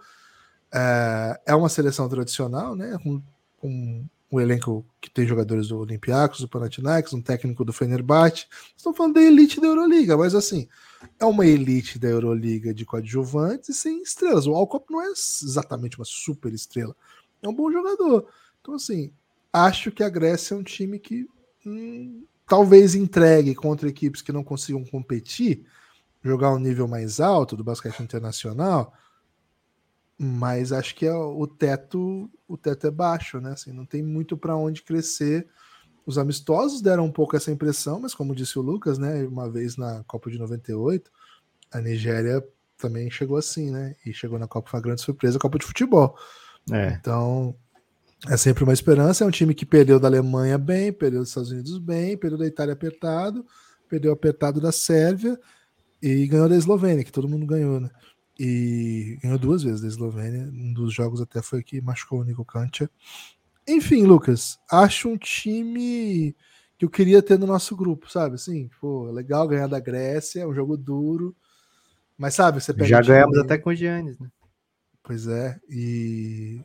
É, 0.72 1.42
é, 1.48 1.56
uma 1.56 1.68
seleção 1.68 2.08
tradicional, 2.08 2.76
né? 2.76 2.98
Com, 3.04 3.22
com 3.58 4.06
um 4.32 4.39
elenco 4.39 4.86
que 5.02 5.10
tem 5.10 5.28
jogadores 5.28 5.68
do 5.68 5.80
Olympiacos, 5.80 6.42
do 6.42 6.48
Panathinaikos, 6.48 7.13
um 7.13 7.22
técnico 7.22 7.66
do 7.66 7.74
Fenerbahçe. 7.74 8.46
Estão 8.78 8.94
falando 8.94 9.16
da 9.16 9.22
elite 9.22 9.60
da 9.60 9.68
Euroliga, 9.68 10.16
mas 10.16 10.36
assim, 10.36 10.68
é 11.20 11.26
uma 11.26 11.46
elite 11.46 11.98
da 11.98 12.08
Euroliga 12.08 12.74
de 12.74 12.86
coadjuvantes 12.86 13.70
e 13.70 13.74
sem 13.74 14.02
estrelas. 14.02 14.46
O 14.46 14.54
Alcop 14.54 14.92
não 14.92 15.02
é 15.02 15.12
exatamente 15.12 15.98
uma 15.98 16.06
super 16.06 16.54
estrela, 16.54 16.96
é 17.42 17.48
um 17.48 17.54
bom 17.54 17.72
jogador. 17.72 18.28
Então, 18.62 18.76
assim, 18.76 19.12
acho 19.52 19.92
que 19.92 20.04
a 20.04 20.10
Grécia 20.10 20.54
é 20.54 20.58
um 20.58 20.63
time 20.63 20.98
que 21.00 21.28
hum, 21.66 22.26
talvez 22.47 22.95
entregue 22.95 23.56
contra 23.56 23.89
equipes 23.89 24.21
que 24.21 24.32
não 24.32 24.43
consigam 24.43 24.84
competir, 24.84 25.65
jogar 26.23 26.51
um 26.51 26.60
nível 26.60 26.88
mais 26.88 27.19
alto 27.19 27.56
do 27.56 27.63
basquete 27.63 28.01
internacional, 28.01 28.93
mas 30.17 30.71
acho 30.71 30.95
que 30.95 31.06
é 31.06 31.13
o 31.13 31.45
teto, 31.47 32.29
o 32.47 32.58
teto 32.58 32.88
é 32.88 32.91
baixo, 32.91 33.41
né? 33.41 33.51
Assim, 33.51 33.73
não 33.73 33.86
tem 33.86 34.01
muito 34.01 34.38
para 34.38 34.56
onde 34.56 34.84
crescer. 34.84 35.47
Os 36.06 36.17
amistosos 36.17 36.82
deram 36.82 37.06
um 37.06 37.12
pouco 37.12 37.36
essa 37.36 37.51
impressão, 37.51 37.99
mas 37.99 38.13
como 38.13 38.36
disse 38.36 38.58
o 38.60 38.62
Lucas, 38.62 38.97
né, 38.97 39.23
uma 39.23 39.49
vez 39.49 39.75
na 39.77 40.03
Copa 40.06 40.29
de 40.29 40.38
98, 40.38 41.12
a 41.71 41.82
Nigéria 41.82 42.45
também 42.77 43.10
chegou 43.10 43.38
assim, 43.38 43.71
né? 43.71 43.95
E 44.06 44.13
chegou 44.13 44.38
na 44.38 44.47
Copa 44.47 44.69
foi 44.69 44.79
uma 44.79 44.84
grande 44.84 45.01
surpresa, 45.01 45.38
a 45.38 45.41
Copa 45.41 45.58
de 45.58 45.65
futebol. 45.65 46.17
É. 46.71 46.89
Então, 46.99 47.56
é 48.29 48.38
sempre 48.38 48.63
uma 48.63 48.73
esperança. 48.73 49.23
É 49.23 49.27
um 49.27 49.31
time 49.31 49.53
que 49.53 49.65
perdeu 49.65 49.99
da 49.99 50.07
Alemanha 50.07 50.57
bem, 50.57 50.91
perdeu 50.91 51.19
dos 51.19 51.29
Estados 51.29 51.51
Unidos 51.51 51.77
bem, 51.77 52.17
perdeu 52.17 52.38
da 52.38 52.47
Itália 52.47 52.73
apertado, 52.73 53.45
perdeu 53.89 54.12
apertado 54.12 54.62
da 54.62 54.71
Sérvia 54.71 55.39
e 56.01 56.27
ganhou 56.27 56.49
da 56.49 56.55
Eslovênia, 56.55 57.03
que 57.03 57.12
todo 57.12 57.27
mundo 57.27 57.45
ganhou, 57.45 57.79
né? 57.79 57.89
E 58.39 59.17
ganhou 59.21 59.38
duas 59.38 59.63
vezes 59.63 59.81
da 59.81 59.88
Eslovênia. 59.88 60.49
Um 60.51 60.73
dos 60.73 60.93
jogos 60.93 61.21
até 61.21 61.41
foi 61.41 61.63
que 61.63 61.81
machucou 61.81 62.21
o 62.21 62.23
Nico 62.23 62.43
Kantia. 62.45 62.89
Enfim, 63.67 64.03
Lucas, 64.03 64.57
acho 64.69 65.09
um 65.09 65.17
time 65.17 66.36
que 66.77 66.86
eu 66.86 66.89
queria 66.89 67.21
ter 67.21 67.38
no 67.38 67.45
nosso 67.45 67.75
grupo, 67.75 68.12
sabe? 68.12 68.36
Assim, 68.36 68.69
pô, 68.81 69.09
legal 69.12 69.47
ganhar 69.47 69.67
da 69.67 69.79
Grécia, 69.79 70.41
é 70.41 70.47
um 70.47 70.53
jogo 70.53 70.75
duro. 70.75 71.36
Mas 72.17 72.36
sabe, 72.36 72.62
você 72.62 72.73
pega. 72.73 72.88
Já 72.88 73.01
ganhamos 73.01 73.38
até 73.38 73.57
com 73.57 73.69
o 73.69 73.75
Giannis, 73.75 74.17
né? 74.19 74.29
Pois 75.01 75.27
é, 75.27 75.59
e 75.69 76.62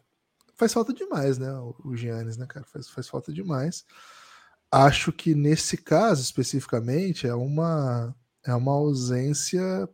faz 0.59 0.73
falta 0.73 0.93
demais, 0.93 1.39
né? 1.39 1.51
O 1.85 1.97
Giannis, 1.97 2.37
né, 2.37 2.45
cara? 2.47 2.67
Faz, 2.67 2.89
faz 2.89 3.09
falta 3.09 3.33
demais. 3.33 3.85
Acho 4.71 5.13
que 5.13 5.35
nesse 5.35 5.77
caso 5.79 6.21
especificamente 6.21 7.27
é 7.27 7.35
uma 7.35 8.15
é 8.45 8.55
uma 8.55 8.73
ausência 8.73 9.89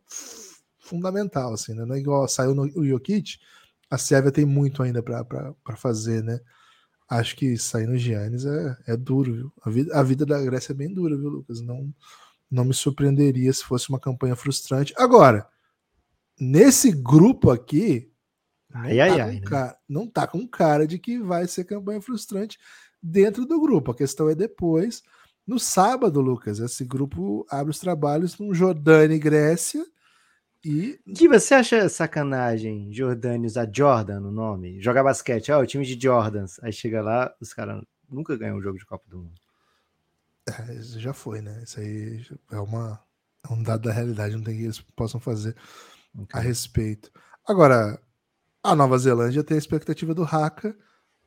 fundamental, 0.79 1.53
assim, 1.53 1.73
né? 1.73 1.85
Não 1.85 1.95
é 1.95 1.99
igual 1.99 2.27
saiu 2.27 2.55
no, 2.55 2.63
o 2.63 2.85
Jokic, 2.85 3.37
a 3.89 3.97
Sérvia 3.97 4.31
tem 4.31 4.45
muito 4.45 4.81
ainda 4.83 5.01
para 5.03 5.75
fazer, 5.77 6.23
né? 6.23 6.39
Acho 7.07 7.35
que 7.35 7.57
sair 7.57 7.87
no 7.87 7.97
Giannis 7.97 8.45
é, 8.45 8.77
é 8.87 8.97
duro, 8.97 9.33
viu? 9.33 9.53
A 9.63 9.69
vida, 9.69 9.99
a 9.99 10.03
vida 10.03 10.25
da 10.25 10.41
Grécia 10.41 10.73
é 10.73 10.75
bem 10.75 10.91
dura, 10.91 11.15
viu, 11.15 11.29
Lucas? 11.29 11.61
Não, 11.61 11.93
não 12.49 12.65
me 12.65 12.73
surpreenderia 12.73 13.53
se 13.53 13.63
fosse 13.63 13.89
uma 13.89 13.99
campanha 13.99 14.35
frustrante. 14.35 14.93
Agora, 14.97 15.47
nesse 16.39 16.91
grupo 16.91 17.51
aqui, 17.51 18.11
ai, 18.75 18.99
ai, 18.99 19.17
tá 19.17 19.25
ai, 19.25 19.33
né? 19.35 19.41
cara, 19.41 19.77
não 19.87 20.07
tá 20.07 20.27
com 20.27 20.47
cara 20.47 20.85
de 20.85 20.99
que 20.99 21.19
vai 21.19 21.47
ser 21.47 21.63
campanha 21.63 22.01
frustrante 22.01 22.57
dentro 23.01 23.45
do 23.45 23.59
grupo. 23.59 23.91
A 23.91 23.95
questão 23.95 24.29
é 24.29 24.35
depois. 24.35 25.03
No 25.45 25.59
sábado, 25.59 26.21
Lucas, 26.21 26.59
esse 26.59 26.83
grupo 26.83 27.45
abre 27.49 27.71
os 27.71 27.79
trabalhos 27.79 28.37
no 28.39 28.53
Jordânia 28.53 29.15
e 29.15 29.19
Grécia. 29.19 29.85
E. 30.63 30.99
Que 31.15 31.27
você 31.27 31.53
acha 31.53 31.87
sacanagem 31.87 32.91
Jordânia 32.91 33.45
usar 33.45 33.69
Jordan 33.71 34.19
no 34.19 34.31
nome? 34.31 34.81
Jogar 34.81 35.03
basquete, 35.03 35.51
ó, 35.51 35.61
o 35.61 35.65
time 35.65 35.85
de 35.85 36.01
Jordans. 36.01 36.59
Aí 36.63 36.73
chega 36.73 37.01
lá, 37.01 37.33
os 37.39 37.53
caras 37.53 37.83
nunca 38.09 38.35
ganham 38.35 38.57
um 38.57 38.61
jogo 38.61 38.79
de 38.79 38.85
Copa 38.85 39.05
do 39.07 39.19
Mundo. 39.19 39.39
É, 40.47 40.73
isso 40.73 40.99
já 40.99 41.13
foi, 41.13 41.41
né? 41.41 41.61
Isso 41.63 41.79
aí 41.79 42.25
é, 42.51 42.59
uma, 42.59 42.99
é 43.47 43.53
um 43.53 43.61
dado 43.61 43.83
da 43.83 43.93
realidade, 43.93 44.35
não 44.35 44.43
tem 44.43 44.57
que 44.57 44.63
eles 44.63 44.81
possam 44.95 45.19
fazer 45.19 45.55
okay. 46.17 46.39
a 46.39 46.43
respeito. 46.43 47.11
Agora, 47.47 47.99
a 48.65 48.75
Nova 48.75 48.97
Zelândia 48.97 49.43
tem 49.43 49.55
a 49.55 49.59
expectativa 49.59 50.13
do 50.13 50.23
Haka, 50.23 50.75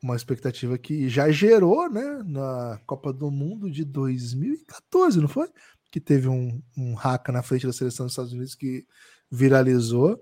uma 0.01 0.15
expectativa 0.15 0.77
que 0.77 1.09
já 1.09 1.29
gerou, 1.31 1.89
né, 1.89 2.21
na 2.25 2.79
Copa 2.85 3.11
do 3.11 3.29
Mundo 3.29 3.69
de 3.69 3.83
2014, 3.83 5.19
não 5.19 5.27
foi? 5.27 5.47
Que 5.91 5.99
teve 5.99 6.27
um, 6.27 6.61
um 6.77 6.97
Haka 6.97 7.31
na 7.31 7.41
frente 7.41 7.65
da 7.65 7.73
seleção 7.73 8.05
dos 8.05 8.13
Estados 8.13 8.33
Unidos 8.33 8.55
que 8.55 8.85
viralizou. 9.31 10.21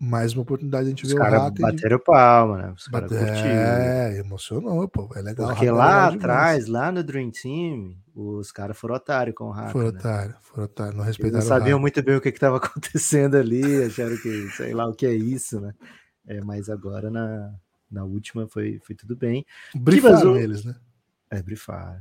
Mais 0.00 0.32
uma 0.32 0.42
oportunidade 0.42 0.84
de 0.84 0.88
a 0.88 0.90
gente 0.90 1.06
Os 1.06 1.12
ver 1.12 1.18
o 1.18 1.22
Haka. 1.22 1.50
Bateram 1.58 1.98
de... 1.98 2.04
palma, 2.04 2.58
né? 2.58 2.72
Os 2.76 2.86
caras 2.86 3.10
É, 3.12 4.18
emocionou, 4.18 4.88
pô. 4.88 5.10
É 5.16 5.20
legal. 5.20 5.48
Porque 5.48 5.68
lá 5.70 6.06
atrás, 6.06 6.68
lá 6.68 6.92
no 6.92 7.02
Dream 7.02 7.32
Team, 7.32 7.96
os 8.14 8.52
caras 8.52 8.78
foram 8.78 8.94
otários 8.94 9.34
com 9.34 9.48
o 9.48 9.52
Haka. 9.52 9.70
Foram 9.70 9.92
né? 9.92 9.98
otários, 9.98 10.36
foram 10.42 10.64
otários. 10.64 10.94
Não 10.94 11.04
respeitaram 11.04 11.38
Eles 11.38 11.48
não 11.48 11.56
sabiam 11.56 11.80
muito 11.80 12.00
bem 12.02 12.16
o 12.16 12.20
que 12.20 12.28
estava 12.28 12.56
acontecendo 12.58 13.36
ali, 13.36 13.82
acharam 13.82 14.16
que, 14.16 14.48
sei 14.50 14.72
lá, 14.72 14.88
o 14.88 14.94
que 14.94 15.04
é 15.04 15.14
isso, 15.14 15.60
né? 15.60 15.74
É, 16.28 16.42
mas 16.42 16.68
agora 16.68 17.10
na, 17.10 17.54
na 17.90 18.04
última 18.04 18.46
foi, 18.46 18.78
foi 18.84 18.94
tudo 18.94 19.16
bem. 19.16 19.44
Brifaram 19.74 20.36
eles, 20.36 20.62
né? 20.62 20.76
É, 21.30 21.42
brifaram. 21.42 22.00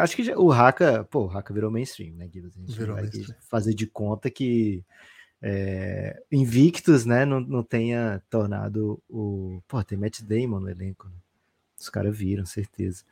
acho 0.00 0.16
que 0.16 0.24
já, 0.24 0.38
o 0.38 0.52
Haka, 0.52 1.04
pô, 1.04 1.26
o 1.26 1.30
Haka 1.30 1.52
virou 1.52 1.70
mainstream, 1.70 2.14
né, 2.14 2.28
Guilherme? 2.28 2.52
A 2.56 2.60
gente 2.60 2.78
virou 2.78 2.96
vai 2.96 3.10
fazer 3.40 3.74
de 3.74 3.86
conta 3.86 4.30
que 4.30 4.84
é, 5.42 6.22
Invictus, 6.30 7.04
né, 7.04 7.24
não, 7.24 7.40
não 7.40 7.62
tenha 7.62 8.22
tornado 8.30 9.02
o. 9.08 9.60
Pô, 9.66 9.82
tem 9.82 9.98
Matt 9.98 10.22
Damon 10.22 10.60
no 10.60 10.70
elenco. 10.70 11.08
Né? 11.08 11.14
Os 11.78 11.88
caras 11.88 12.16
viram, 12.16 12.46
certeza. 12.46 13.04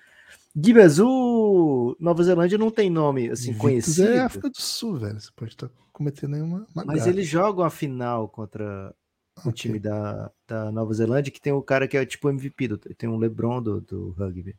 O 1.03 1.97
Nova 2.01 2.23
Zelândia 2.23 2.57
não 2.57 2.71
tem 2.71 2.88
nome 2.88 3.29
assim 3.29 3.51
Invictus 3.51 3.61
conhecido. 3.61 4.09
É 4.09 4.21
África 4.21 4.49
do 4.49 4.61
Sul, 4.61 4.99
velho. 4.99 5.21
Você 5.21 5.31
pode 5.35 5.53
estar 5.53 5.69
cometendo 5.93 6.31
nenhuma. 6.31 6.67
Mas 6.75 7.07
eles 7.07 7.27
jogam 7.27 7.64
a 7.64 7.71
final 7.71 8.29
contra 8.29 8.95
o 9.38 9.49
okay. 9.49 9.53
time 9.53 9.79
da, 9.79 10.31
da 10.47 10.70
Nova 10.70 10.92
Zelândia, 10.94 11.33
que 11.33 11.40
tem 11.40 11.53
o 11.53 11.62
cara 11.62 11.88
que 11.88 11.97
é 11.97 12.07
tipo 12.07 12.29
MVP, 12.29 12.68
do, 12.68 12.79
tem 12.79 13.09
um 13.09 13.18
LeBron 13.18 13.62
do, 13.62 13.81
do 13.81 14.11
rugby. 14.11 14.57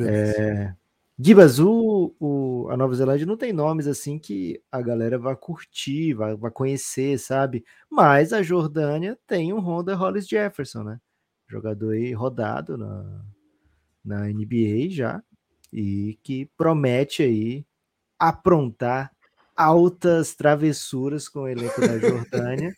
É, 0.00 0.74
Gibas, 1.16 1.60
o, 1.60 2.14
o, 2.18 2.68
a 2.70 2.76
Nova 2.76 2.92
Zelândia 2.94 3.26
não 3.26 3.36
tem 3.36 3.52
nomes 3.52 3.86
assim 3.86 4.18
que 4.18 4.60
a 4.70 4.82
galera 4.82 5.16
vai 5.16 5.36
curtir, 5.36 6.12
vai 6.12 6.50
conhecer, 6.50 7.18
sabe? 7.18 7.64
Mas 7.88 8.32
a 8.32 8.42
Jordânia 8.42 9.16
tem 9.26 9.52
um 9.52 9.60
Honda 9.60 9.94
Hollis 9.94 10.26
Jefferson, 10.26 10.82
né? 10.82 11.00
Jogador 11.48 11.92
aí 11.92 12.12
rodado 12.12 12.76
na, 12.76 13.24
na 14.04 14.28
NBA 14.28 14.90
já, 14.90 15.22
e 15.72 16.18
que 16.22 16.50
promete 16.56 17.22
aí 17.22 17.64
aprontar 18.18 19.12
altas 19.56 20.34
travessuras 20.34 21.28
com 21.28 21.42
o 21.42 21.48
elenco 21.48 21.80
da 21.80 21.98
Jordânia. 21.98 22.74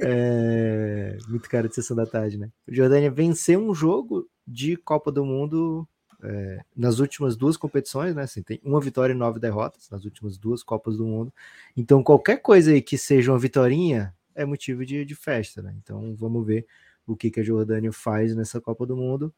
É, 0.00 1.16
muito 1.28 1.48
cara 1.48 1.68
de 1.68 1.74
sessão 1.74 1.96
da 1.96 2.06
tarde, 2.06 2.38
né? 2.38 2.50
Jordânia 2.68 3.10
venceu 3.10 3.60
um 3.60 3.74
jogo 3.74 4.28
de 4.46 4.76
Copa 4.76 5.10
do 5.12 5.24
Mundo 5.24 5.88
é, 6.22 6.64
nas 6.76 6.98
últimas 6.98 7.36
duas 7.36 7.56
competições, 7.56 8.14
né? 8.14 8.22
Assim, 8.22 8.42
tem 8.42 8.60
uma 8.64 8.80
vitória 8.80 9.12
e 9.12 9.16
nove 9.16 9.38
derrotas 9.38 9.88
nas 9.90 10.04
últimas 10.04 10.38
duas 10.38 10.62
Copas 10.62 10.96
do 10.96 11.04
Mundo. 11.04 11.32
Então, 11.76 12.02
qualquer 12.02 12.38
coisa 12.38 12.72
aí 12.72 12.82
que 12.82 12.96
seja 12.96 13.30
uma 13.32 13.38
vitória 13.38 14.14
é 14.34 14.44
motivo 14.44 14.84
de, 14.84 15.04
de 15.04 15.14
festa, 15.14 15.62
né? 15.62 15.74
Então, 15.82 16.14
vamos 16.16 16.44
ver 16.46 16.66
o 17.06 17.14
que, 17.14 17.30
que 17.30 17.40
a 17.40 17.44
Jordânia 17.44 17.92
faz 17.92 18.34
nessa 18.34 18.60
Copa 18.60 18.86
do 18.86 18.96
Mundo. 18.96 19.32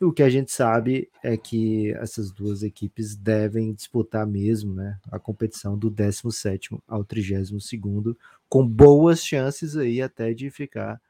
O 0.00 0.12
que 0.12 0.22
a 0.22 0.28
gente 0.28 0.50
sabe 0.50 1.08
é 1.22 1.36
que 1.36 1.92
essas 1.94 2.32
duas 2.32 2.62
equipes 2.62 3.14
devem 3.14 3.72
disputar 3.72 4.26
mesmo 4.26 4.74
né, 4.74 4.98
a 5.10 5.18
competição 5.18 5.78
do 5.78 5.88
17 5.88 6.76
ao 6.86 7.04
32, 7.04 7.64
com 8.48 8.66
boas 8.66 9.24
chances 9.24 9.76
aí 9.76 10.02
até 10.02 10.34
de 10.34 10.50
ficar 10.50 11.00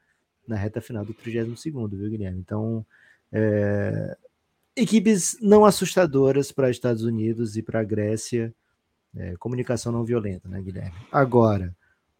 na 0.47 0.55
reta 0.55 0.79
final 0.79 1.03
do 1.03 1.13
32, 1.13 1.63
viu, 1.63 2.09
Guilherme? 2.09 2.39
Então, 2.39 2.85
é, 3.31 4.15
Equipes 4.75 5.37
não 5.41 5.63
assustadoras 5.63 6.51
para 6.51 6.69
Estados 6.69 7.03
Unidos 7.03 7.55
e 7.55 7.63
para 7.63 7.79
a 7.79 7.83
Grécia. 7.83 8.53
É, 9.15 9.35
comunicação 9.37 9.89
não 9.89 10.03
violenta, 10.03 10.49
né, 10.49 10.61
Guilherme? 10.61 10.95
Agora, 11.09 11.73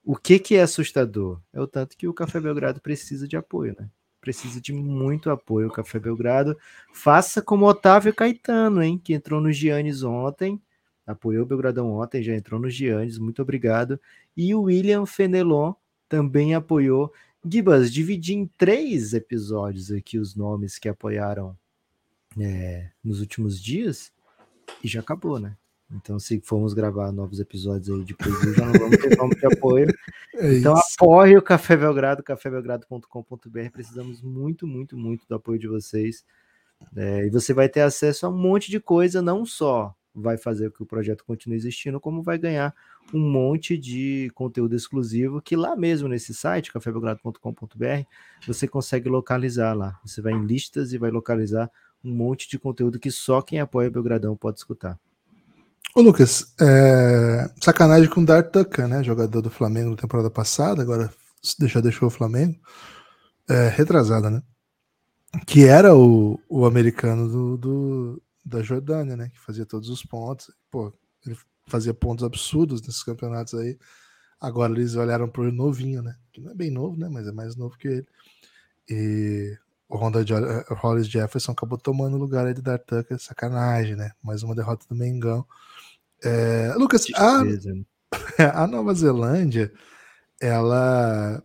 o 0.05 0.15
que, 0.15 0.39
que 0.39 0.55
é 0.55 0.61
assustador? 0.61 1.41
É 1.51 1.59
o 1.59 1.67
tanto 1.67 1.97
que 1.97 2.07
o 2.07 2.13
Café 2.13 2.39
Belgrado 2.39 2.79
precisa 2.79 3.27
de 3.27 3.35
apoio, 3.35 3.75
né? 3.77 3.89
Precisa 4.25 4.59
de 4.59 4.73
muito 4.73 5.29
apoio 5.29 5.69
Café 5.69 5.99
Belgrado. 5.99 6.57
Faça 6.91 7.43
como 7.43 7.67
Otávio 7.67 8.11
Caetano, 8.11 8.81
hein? 8.81 8.97
Que 8.97 9.13
entrou 9.13 9.39
no 9.39 9.51
Giannis 9.51 10.01
ontem. 10.01 10.59
Apoiou 11.05 11.43
o 11.43 11.45
Belgradão 11.45 11.91
ontem, 11.91 12.23
já 12.23 12.33
entrou 12.33 12.59
no 12.59 12.67
Giannis, 12.67 13.19
muito 13.19 13.39
obrigado. 13.39 14.01
E 14.35 14.55
o 14.55 14.63
William 14.63 15.05
Fenelon 15.05 15.73
também 16.09 16.55
apoiou. 16.55 17.13
Gibas, 17.47 17.93
dividi 17.93 18.33
em 18.33 18.47
três 18.57 19.13
episódios 19.13 19.91
aqui 19.91 20.17
os 20.17 20.35
nomes 20.35 20.79
que 20.79 20.89
apoiaram 20.89 21.55
é, 22.39 22.89
nos 23.03 23.19
últimos 23.19 23.61
dias 23.61 24.11
e 24.83 24.87
já 24.87 25.01
acabou, 25.01 25.39
né? 25.39 25.55
Então, 25.91 26.19
se 26.19 26.41
formos 26.41 26.73
gravar 26.73 27.11
novos 27.11 27.39
episódios 27.39 27.89
aí 27.89 28.03
de 28.03 28.15
preview, 28.15 28.53
já 28.53 28.65
não 28.65 28.73
vamos 28.73 28.97
ter 28.97 29.17
nome 29.17 29.35
de 29.35 29.45
apoio. 29.45 29.87
É 30.37 30.57
então, 30.57 30.75
apoie 30.75 31.37
o 31.37 31.41
Café 31.41 31.77
Belgrado, 31.77 32.21
cafébelgrado.com.br. 32.21 33.71
Precisamos 33.71 34.21
muito, 34.21 34.67
muito, 34.67 34.97
muito 34.97 35.25
do 35.25 35.35
apoio 35.35 35.57
de 35.57 35.65
vocês. 35.65 36.25
É, 36.93 37.25
e 37.25 37.29
você 37.29 37.53
vai 37.53 37.69
ter 37.69 37.79
acesso 37.79 38.25
a 38.25 38.29
um 38.29 38.37
monte 38.37 38.69
de 38.69 38.81
coisa, 38.81 39.21
não 39.21 39.45
só 39.45 39.95
vai 40.13 40.37
fazer 40.37 40.69
com 40.69 40.77
que 40.77 40.83
o 40.83 40.85
projeto 40.85 41.23
continue 41.23 41.57
existindo, 41.57 42.01
como 42.01 42.21
vai 42.21 42.37
ganhar 42.37 42.75
um 43.13 43.19
monte 43.19 43.77
de 43.77 44.31
conteúdo 44.33 44.75
exclusivo 44.75 45.41
que 45.41 45.55
lá 45.55 45.75
mesmo 45.75 46.07
nesse 46.07 46.33
site, 46.33 46.71
cafébelgrado.com.br, 46.71 48.03
você 48.47 48.67
consegue 48.67 49.09
localizar 49.09 49.73
lá. 49.73 49.99
Você 50.05 50.21
vai 50.21 50.33
em 50.33 50.45
listas 50.45 50.93
e 50.93 50.97
vai 50.97 51.11
localizar 51.11 51.69
um 52.03 52.11
monte 52.11 52.49
de 52.49 52.59
conteúdo 52.59 52.99
que 52.99 53.11
só 53.11 53.41
quem 53.41 53.59
apoia 53.59 53.89
o 53.89 53.91
Belgradão 53.91 54.35
pode 54.35 54.59
escutar. 54.59 54.99
Ô 55.97 56.01
Lucas, 56.01 56.53
é... 56.59 57.49
sacanagem 57.63 58.09
com 58.09 58.19
o 58.19 58.25
Dart 58.25 58.51
Tucker, 58.51 58.85
né? 58.85 59.01
Jogador 59.01 59.41
do 59.41 59.49
Flamengo 59.49 59.91
na 59.91 59.95
temporada 59.95 60.29
passada, 60.29 60.81
agora 60.81 61.09
já 61.61 61.79
deixou 61.79 62.09
o 62.09 62.11
Flamengo. 62.11 62.59
É, 63.47 63.69
retrasada, 63.69 64.29
né? 64.29 64.43
Que 65.47 65.65
era 65.65 65.95
o, 65.95 66.37
o 66.49 66.65
americano 66.65 67.29
do, 67.29 67.57
do, 67.57 68.23
da 68.43 68.61
Jordânia, 68.61 69.15
né? 69.15 69.29
Que 69.29 69.39
fazia 69.39 69.65
todos 69.65 69.87
os 69.87 70.03
pontos. 70.03 70.51
Pô, 70.69 70.93
ele 71.25 71.37
fazia 71.65 71.93
pontos 71.93 72.25
absurdos 72.25 72.81
nesses 72.81 73.01
campeonatos 73.01 73.53
aí. 73.53 73.77
Agora 74.41 74.73
eles 74.73 74.95
olharam 74.95 75.29
pro 75.29 75.49
novinho, 75.49 76.01
né? 76.01 76.17
Que 76.33 76.41
não 76.41 76.51
é 76.51 76.55
bem 76.55 76.71
novo, 76.71 76.99
né? 76.99 77.07
Mas 77.07 77.25
é 77.25 77.31
mais 77.31 77.55
novo 77.55 77.77
que 77.77 77.87
ele. 77.87 78.07
E 78.89 79.57
o 79.87 79.95
Honda 79.95 80.19
eh, 80.19 80.73
Hollis 80.73 81.07
Jefferson 81.07 81.53
acabou 81.53 81.77
tomando 81.77 82.15
o 82.17 82.19
lugar 82.19 82.45
aí 82.45 82.53
de 82.53 82.61
Dart 82.61 82.83
Tucker. 82.85 83.17
Sacanagem, 83.17 83.95
né? 83.95 84.11
Mais 84.21 84.43
uma 84.43 84.53
derrota 84.53 84.85
do 84.89 84.95
Mengão. 84.95 85.45
É, 86.25 86.73
Lucas, 86.75 87.05
a, 87.15 87.43
a, 88.63 88.67
Nova 88.67 88.93
Zelândia, 88.93 89.71
ela, 90.41 91.43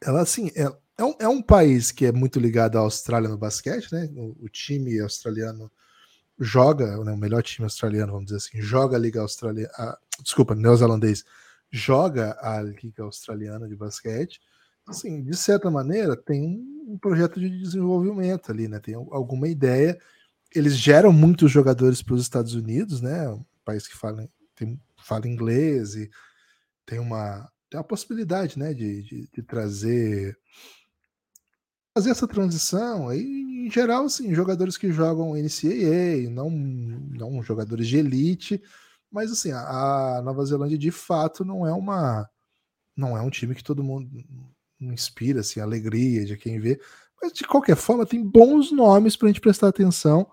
ela 0.00 0.20
assim, 0.20 0.50
é, 0.54 0.70
é, 0.98 1.04
um, 1.04 1.14
é 1.18 1.28
um 1.28 1.40
país 1.40 1.90
que 1.90 2.06
é 2.06 2.12
muito 2.12 2.38
ligado 2.38 2.76
à 2.76 2.80
Austrália 2.80 3.28
no 3.28 3.38
basquete, 3.38 3.90
né? 3.92 4.10
O, 4.14 4.36
o 4.44 4.48
time 4.48 5.00
australiano 5.00 5.70
joga, 6.38 7.02
né, 7.04 7.12
o 7.12 7.16
melhor 7.16 7.42
time 7.42 7.64
australiano, 7.64 8.12
vamos 8.12 8.26
dizer 8.26 8.38
assim, 8.38 8.60
joga 8.60 8.96
a 8.96 9.00
Liga 9.00 9.20
Australiana, 9.20 9.96
desculpa, 10.22 10.54
neozelandês, 10.54 11.24
joga 11.70 12.36
a 12.40 12.60
Liga 12.60 13.04
Australiana 13.04 13.68
de 13.68 13.76
basquete. 13.76 14.40
Assim, 14.86 15.22
de 15.22 15.36
certa 15.36 15.70
maneira, 15.70 16.16
tem 16.16 16.60
um 16.86 16.98
projeto 16.98 17.38
de 17.38 17.48
desenvolvimento 17.48 18.50
ali, 18.50 18.66
né? 18.66 18.80
Tem 18.80 18.94
alguma 18.94 19.48
ideia. 19.48 19.98
Eles 20.54 20.76
geram 20.76 21.12
muitos 21.12 21.50
jogadores 21.50 22.02
para 22.02 22.14
os 22.14 22.22
Estados 22.22 22.54
Unidos, 22.54 23.00
né? 23.00 23.28
País 23.64 23.86
que 23.86 23.96
fala, 23.96 24.28
tem, 24.54 24.80
fala 25.04 25.28
inglês 25.28 25.94
e 25.94 26.10
tem 26.86 26.98
uma, 26.98 27.50
tem 27.70 27.78
uma 27.78 27.84
possibilidade, 27.84 28.58
né? 28.58 28.74
de, 28.74 29.02
de, 29.02 29.28
de 29.32 29.42
trazer 29.42 30.36
fazer 31.94 32.10
essa 32.10 32.26
transição 32.26 33.08
aí, 33.08 33.22
em 33.66 33.70
geral, 33.70 34.06
assim, 34.06 34.34
jogadores 34.34 34.78
que 34.78 34.90
jogam 34.90 35.36
NCAA, 35.36 36.30
não, 36.30 36.50
não 36.50 37.42
jogadores 37.42 37.86
de 37.86 37.98
elite, 37.98 38.62
mas 39.10 39.30
assim, 39.30 39.52
a, 39.52 40.16
a 40.18 40.22
Nova 40.22 40.44
Zelândia 40.44 40.78
de 40.78 40.90
fato 40.90 41.44
não 41.44 41.66
é 41.66 41.72
uma 41.72 42.28
não 42.96 43.16
é 43.16 43.22
um 43.22 43.30
time 43.30 43.54
que 43.54 43.64
todo 43.64 43.84
mundo 43.84 44.10
inspira 44.80 45.40
assim, 45.40 45.60
alegria 45.60 46.24
de 46.24 46.36
quem 46.36 46.58
vê, 46.60 46.80
mas 47.20 47.32
de 47.32 47.44
qualquer 47.44 47.76
forma 47.76 48.06
tem 48.06 48.22
bons 48.22 48.72
nomes 48.72 49.16
para 49.16 49.28
a 49.28 49.30
gente 49.30 49.40
prestar 49.40 49.68
atenção. 49.68 50.28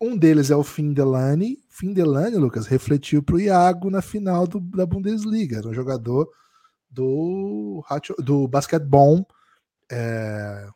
Um 0.00 0.16
deles 0.16 0.50
é 0.50 0.56
o 0.56 0.64
Findelani. 0.64 1.58
Findelani, 1.68 2.36
Lucas, 2.36 2.66
refletiu 2.66 3.22
para 3.22 3.36
o 3.36 3.40
Iago 3.40 3.90
na 3.90 4.02
final 4.02 4.46
do, 4.46 4.60
da 4.60 4.84
Bundesliga. 4.84 5.58
Era 5.58 5.68
um 5.68 5.74
jogador 5.74 6.28
do, 6.90 7.84
do 8.18 8.46
basquetebol, 8.46 9.26
é, 9.90 10.68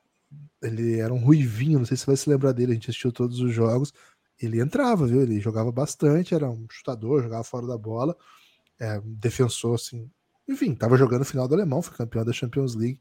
ele 0.62 0.98
era 0.98 1.12
um 1.14 1.18
ruivinho, 1.24 1.78
não 1.78 1.86
sei 1.86 1.96
se 1.96 2.04
você 2.04 2.06
vai 2.06 2.16
se 2.16 2.30
lembrar 2.30 2.52
dele, 2.52 2.72
a 2.72 2.74
gente 2.74 2.90
assistiu 2.90 3.12
todos 3.12 3.40
os 3.40 3.52
jogos. 3.52 3.92
Ele 4.40 4.60
entrava, 4.60 5.06
viu? 5.06 5.22
Ele 5.22 5.40
jogava 5.40 5.70
bastante, 5.70 6.34
era 6.34 6.48
um 6.48 6.66
chutador, 6.70 7.22
jogava 7.22 7.44
fora 7.44 7.66
da 7.66 7.78
bola, 7.78 8.16
é, 8.78 9.00
defensor, 9.04 9.74
assim. 9.74 10.10
Enfim, 10.48 10.72
estava 10.72 10.96
jogando 10.96 11.24
final 11.24 11.46
do 11.46 11.54
alemão, 11.54 11.82
foi 11.82 11.96
campeão 11.96 12.24
da 12.24 12.32
Champions 12.32 12.74
League. 12.74 13.00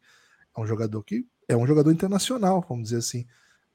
É 0.56 0.60
um 0.60 0.68
jogador 0.68 1.04
que 1.04 1.26
é 1.48 1.56
um 1.56 1.66
jogador 1.66 1.92
internacional, 1.92 2.66
vamos 2.68 2.86
dizer 2.86 2.98
assim, 2.98 3.26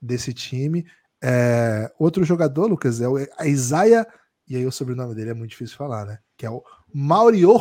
desse 0.01 0.33
time. 0.35 0.87
É, 1.23 1.93
outro 1.99 2.25
jogador, 2.25 2.67
Lucas, 2.67 3.01
é 3.01 3.09
o 3.09 3.17
Isaiah, 3.45 4.07
e 4.49 4.57
aí 4.57 4.67
o 4.67 4.73
sobrenome 4.73 5.15
dele 5.15 5.31
é 5.31 5.35
muito 5.35 5.51
difícil 5.51 5.75
de 5.75 5.79
falar, 5.79 6.05
né? 6.05 6.19
Que 6.37 6.45
é 6.45 6.51
o 6.51 6.63
Mauriho 6.93 7.53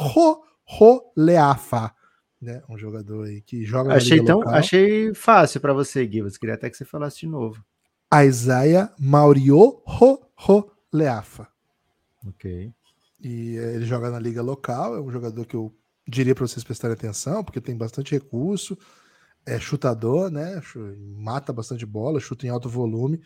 Roleafa 0.65 1.93
né? 2.41 2.61
Um 2.67 2.77
jogador 2.77 3.27
aí 3.27 3.41
que 3.41 3.63
joga 3.63 3.93
achei 3.93 4.23
tão, 4.23 4.39
local. 4.39 4.55
Achei 4.55 5.13
fácil 5.13 5.61
para 5.61 5.73
você, 5.73 6.05
Gui. 6.05 6.23
queria 6.39 6.55
até 6.55 6.69
que 6.69 6.75
você 6.75 6.83
falasse 6.83 7.19
de 7.19 7.27
novo. 7.27 7.63
Isaiah 8.25 8.91
Maurio 8.97 9.81
Ho, 9.85 10.19
Ho 10.47 10.71
Leafa. 10.91 11.47
Ok. 12.27 12.73
E 13.23 13.55
ele 13.55 13.85
joga 13.85 14.09
na 14.09 14.19
liga 14.19 14.41
local, 14.41 14.95
é 14.95 14.99
um 15.01 15.11
jogador 15.11 15.45
que 15.45 15.55
eu 15.55 15.73
diria 16.07 16.33
para 16.33 16.47
vocês 16.47 16.63
prestarem 16.63 16.95
atenção, 16.95 17.43
porque 17.43 17.61
tem 17.61 17.77
bastante 17.77 18.11
recurso, 18.13 18.75
é 19.45 19.59
chutador, 19.59 20.31
né? 20.31 20.61
Mata 21.15 21.51
bastante 21.51 21.85
bola, 21.85 22.19
chuta 22.19 22.45
em 22.45 22.49
alto 22.49 22.69
volume. 22.69 23.21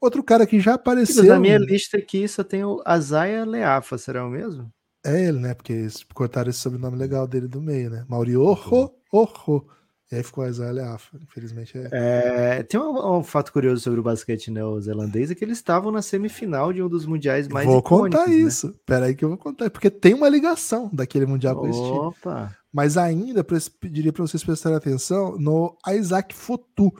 Outro 0.00 0.22
cara 0.22 0.46
que 0.46 0.60
já 0.60 0.74
apareceu. 0.74 1.24
Na 1.24 1.40
minha 1.40 1.58
lista 1.58 1.96
aqui 1.96 2.28
só 2.28 2.44
tem 2.44 2.64
o 2.64 2.82
Azaia 2.84 3.44
Leafa, 3.44 3.96
será 3.96 4.26
o 4.26 4.30
mesmo? 4.30 4.70
É 5.04 5.28
ele, 5.28 5.38
né? 5.38 5.54
Porque 5.54 5.86
cortaram 6.12 6.50
esse 6.50 6.58
sobrenome 6.58 6.96
legal 6.96 7.26
dele 7.26 7.48
do 7.48 7.60
meio, 7.60 7.90
né? 7.90 8.04
Mauriorro, 8.08 8.92
Orro. 9.12 9.66
E 10.10 10.14
aí 10.14 10.22
ficou 10.22 10.44
a 10.44 10.48
Isaiah 10.48 10.94
Afa. 10.94 11.18
Infelizmente 11.20 11.76
é. 11.76 12.58
é 12.58 12.62
tem 12.62 12.78
um, 12.78 13.18
um, 13.18 13.24
fato 13.24 13.52
curioso 13.52 13.82
sobre 13.82 13.98
o 13.98 14.02
basquete 14.04 14.52
neozelandês: 14.52 15.30
é 15.30 15.34
que 15.34 15.44
eles 15.44 15.58
estavam 15.58 15.90
na 15.90 16.00
semifinal 16.00 16.72
de 16.72 16.80
um 16.80 16.88
dos 16.88 17.04
mundiais 17.06 17.48
mais 17.48 17.66
Vou 17.66 17.82
contar 17.82 18.28
né? 18.28 18.34
isso. 18.34 18.72
Pera 18.86 19.06
aí 19.06 19.16
que 19.16 19.24
eu 19.24 19.28
vou 19.28 19.38
contar. 19.38 19.68
Porque 19.68 19.90
tem 19.90 20.14
uma 20.14 20.28
ligação 20.28 20.88
daquele 20.92 21.26
mundial 21.26 21.56
com 21.56 21.68
esse 21.68 21.82
time. 21.82 21.98
Opa! 21.98 22.56
Mas 22.76 22.98
ainda 22.98 23.42
pediria 23.80 24.12
para 24.12 24.26
vocês 24.26 24.44
prestarem 24.44 24.76
atenção 24.76 25.38
no 25.38 25.78
Isaac 25.88 26.34
Fotu. 26.34 26.92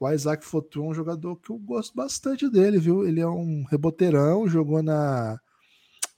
O 0.00 0.10
Isaac 0.10 0.44
Fotu 0.44 0.82
é 0.82 0.88
um 0.88 0.92
jogador 0.92 1.36
que 1.36 1.50
eu 1.50 1.58
gosto 1.58 1.94
bastante 1.94 2.50
dele, 2.50 2.80
viu? 2.80 3.06
Ele 3.06 3.20
é 3.20 3.26
um 3.28 3.62
reboteirão, 3.70 4.48
jogou 4.48 4.82
na 4.82 5.38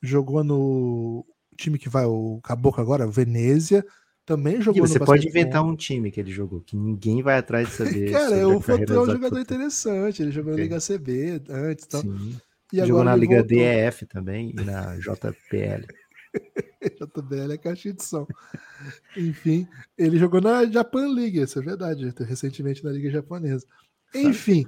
jogou 0.02 0.42
no 0.42 1.22
time 1.54 1.78
que 1.78 1.86
vai, 1.86 2.06
o 2.06 2.40
Caboclo 2.42 2.80
agora, 2.80 3.06
Venezia, 3.06 3.84
também 4.24 4.62
jogou 4.62 4.82
e 4.82 4.88
você 4.88 4.98
pode 4.98 5.28
inventar 5.28 5.62
um 5.62 5.76
time 5.76 6.10
que 6.10 6.18
ele 6.18 6.32
jogou, 6.32 6.62
que 6.62 6.74
ninguém 6.74 7.22
vai 7.22 7.36
atrás 7.36 7.68
de 7.68 7.74
saber. 7.76 8.10
Cara, 8.10 8.48
o 8.48 8.58
Foto 8.58 8.90
é 8.90 9.00
um 9.00 9.06
jogador 9.06 9.38
interessante, 9.38 10.22
ele 10.22 10.30
jogou 10.30 10.54
okay. 10.54 10.66
na 10.66 10.76
Liga 10.76 10.98
CB 10.98 11.42
antes 11.50 11.86
tal. 11.88 12.00
Sim. 12.00 12.38
E 12.72 12.86
jogou 12.86 13.04
na 13.04 13.14
Liga 13.14 13.36
voltou. 13.36 13.54
DEF 13.54 14.06
também 14.06 14.54
e 14.58 14.64
na 14.64 14.96
JPL. 14.96 15.84
JBL 17.00 17.52
é 17.52 17.58
caixinha 17.58 17.94
de 17.94 18.04
som. 18.04 18.26
Enfim, 19.16 19.66
ele 19.96 20.18
jogou 20.18 20.40
na 20.40 20.64
Japan 20.66 21.08
League, 21.08 21.40
isso 21.40 21.58
é 21.58 21.62
verdade, 21.62 22.12
recentemente 22.20 22.84
na 22.84 22.90
Liga 22.90 23.10
Japonesa. 23.10 23.66
Enfim, 24.14 24.66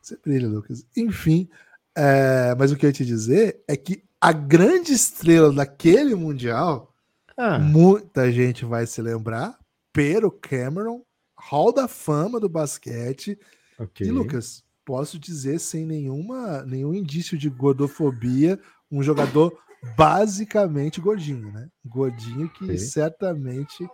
você 0.00 0.18
brilha, 0.24 0.48
Lucas. 0.48 0.86
Enfim, 0.96 1.48
é, 1.96 2.54
mas 2.58 2.72
o 2.72 2.76
que 2.76 2.86
eu 2.86 2.90
ia 2.90 2.94
te 2.94 3.04
dizer 3.04 3.62
é 3.68 3.76
que 3.76 4.02
a 4.20 4.32
grande 4.32 4.92
estrela 4.92 5.52
daquele 5.52 6.14
Mundial, 6.14 6.92
ah. 7.36 7.58
muita 7.58 8.32
gente 8.32 8.64
vai 8.64 8.86
se 8.86 9.00
lembrar, 9.00 9.58
Pero 9.92 10.30
Cameron, 10.30 11.02
Hall 11.36 11.72
da 11.72 11.88
Fama 11.88 12.40
do 12.40 12.48
basquete. 12.48 13.38
Okay. 13.78 14.06
E 14.06 14.10
Lucas, 14.10 14.64
posso 14.84 15.18
dizer 15.18 15.58
sem 15.58 15.84
nenhuma, 15.84 16.62
nenhum 16.64 16.94
indício 16.94 17.38
de 17.38 17.48
gordofobia, 17.48 18.58
um 18.90 19.02
jogador 19.02 19.56
basicamente 19.96 21.00
gordinho, 21.00 21.52
né? 21.52 21.68
Gordinho 21.84 22.48
que 22.50 22.64
okay. 22.64 22.78
certamente 22.78 23.88